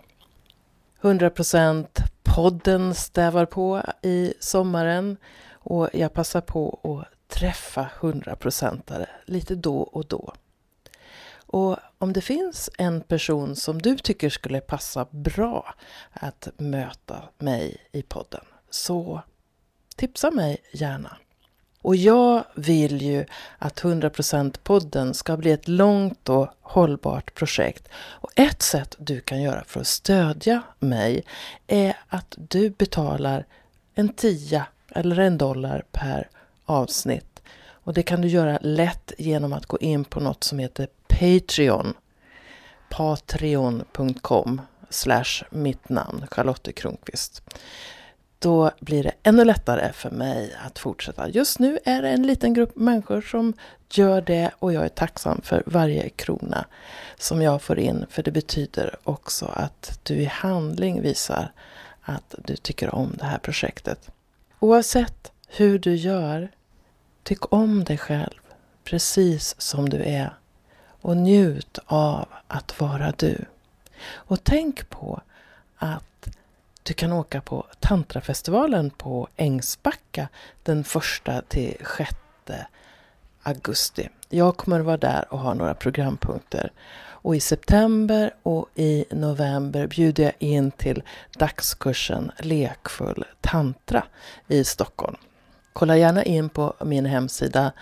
100% 1.00 1.86
podden 2.22 2.94
stävar 2.94 3.46
på 3.46 3.82
i 4.02 4.34
sommaren 4.40 5.16
och 5.50 5.88
jag 5.92 6.12
passar 6.12 6.40
på 6.40 6.80
att 6.82 7.28
träffa 7.28 7.90
100%are 8.00 9.06
lite 9.24 9.54
då 9.54 9.78
och 9.78 10.06
då. 10.06 10.34
Och 11.36 11.76
om 11.98 12.12
det 12.12 12.20
finns 12.20 12.70
en 12.78 13.00
person 13.00 13.56
som 13.56 13.82
du 13.82 13.96
tycker 13.96 14.30
skulle 14.30 14.60
passa 14.60 15.06
bra 15.10 15.74
att 16.12 16.48
möta 16.56 17.22
mig 17.38 17.76
i 17.92 18.02
podden 18.02 18.44
så 18.70 19.22
tipsa 19.96 20.30
mig 20.30 20.58
gärna. 20.72 21.16
Och 21.88 21.96
jag 21.96 22.44
vill 22.54 23.02
ju 23.02 23.24
att 23.58 23.82
100% 23.82 24.58
podden 24.62 25.14
ska 25.14 25.36
bli 25.36 25.50
ett 25.50 25.68
långt 25.68 26.28
och 26.28 26.48
hållbart 26.60 27.34
projekt. 27.34 27.88
Och 27.94 28.30
ett 28.34 28.62
sätt 28.62 28.94
du 28.98 29.20
kan 29.20 29.42
göra 29.42 29.64
för 29.64 29.80
att 29.80 29.86
stödja 29.86 30.62
mig 30.78 31.24
är 31.66 31.96
att 32.08 32.34
du 32.36 32.70
betalar 32.70 33.46
en 33.94 34.08
tia 34.08 34.66
eller 34.90 35.18
en 35.18 35.38
dollar 35.38 35.84
per 35.92 36.28
avsnitt. 36.64 37.42
Och 37.70 37.94
det 37.94 38.02
kan 38.02 38.20
du 38.20 38.28
göra 38.28 38.58
lätt 38.62 39.12
genom 39.18 39.52
att 39.52 39.66
gå 39.66 39.78
in 39.78 40.04
på 40.04 40.20
något 40.20 40.44
som 40.44 40.58
heter 40.58 40.88
Patreon. 41.06 41.94
Patreon.com 42.90 44.60
slash 44.90 45.44
mitt 45.50 45.88
namn, 45.88 46.26
Charlotte 46.30 46.74
Kronqvist 46.74 47.42
då 48.38 48.70
blir 48.80 49.02
det 49.02 49.12
ännu 49.22 49.44
lättare 49.44 49.92
för 49.92 50.10
mig 50.10 50.56
att 50.66 50.78
fortsätta. 50.78 51.28
Just 51.28 51.58
nu 51.58 51.78
är 51.84 52.02
det 52.02 52.08
en 52.08 52.26
liten 52.26 52.54
grupp 52.54 52.76
människor 52.76 53.20
som 53.20 53.52
gör 53.90 54.20
det 54.20 54.50
och 54.58 54.72
jag 54.72 54.84
är 54.84 54.88
tacksam 54.88 55.40
för 55.44 55.62
varje 55.66 56.08
krona 56.08 56.64
som 57.16 57.42
jag 57.42 57.62
får 57.62 57.78
in 57.78 58.06
för 58.10 58.22
det 58.22 58.30
betyder 58.30 58.96
också 59.04 59.46
att 59.46 60.00
du 60.02 60.14
i 60.14 60.24
handling 60.24 61.02
visar 61.02 61.52
att 62.02 62.34
du 62.38 62.56
tycker 62.56 62.94
om 62.94 63.14
det 63.18 63.24
här 63.24 63.38
projektet. 63.38 64.10
Oavsett 64.58 65.32
hur 65.48 65.78
du 65.78 65.94
gör. 65.94 66.48
Tyck 67.22 67.52
om 67.52 67.84
dig 67.84 67.98
själv 67.98 68.40
precis 68.84 69.60
som 69.60 69.88
du 69.88 70.02
är 70.02 70.34
och 71.00 71.16
njut 71.16 71.78
av 71.86 72.28
att 72.46 72.80
vara 72.80 73.12
du. 73.16 73.44
Och 74.12 74.44
tänk 74.44 74.90
på 74.90 75.20
att 75.76 76.04
du 76.88 76.94
kan 76.94 77.12
åka 77.12 77.40
på 77.40 77.66
Tantrafestivalen 77.80 78.90
på 78.90 79.28
Ängsbacka 79.36 80.28
den 80.62 80.84
första 80.84 81.42
till 81.42 81.76
sjätte 81.80 82.66
augusti. 83.42 84.08
Jag 84.28 84.56
kommer 84.56 84.80
vara 84.80 84.96
där 84.96 85.24
och 85.30 85.38
ha 85.38 85.54
några 85.54 85.74
programpunkter. 85.74 86.72
Och 86.98 87.36
i 87.36 87.40
september 87.40 88.34
och 88.42 88.68
i 88.74 89.04
november 89.10 89.86
bjuder 89.86 90.24
jag 90.24 90.32
in 90.38 90.70
till 90.70 91.02
dagskursen 91.38 92.32
Lekfull 92.38 93.24
tantra 93.40 94.04
i 94.48 94.64
Stockholm. 94.64 95.16
Kolla 95.72 95.96
gärna 95.96 96.24
in 96.24 96.48
på 96.48 96.74
min 96.84 97.06
hemsida 97.06 97.72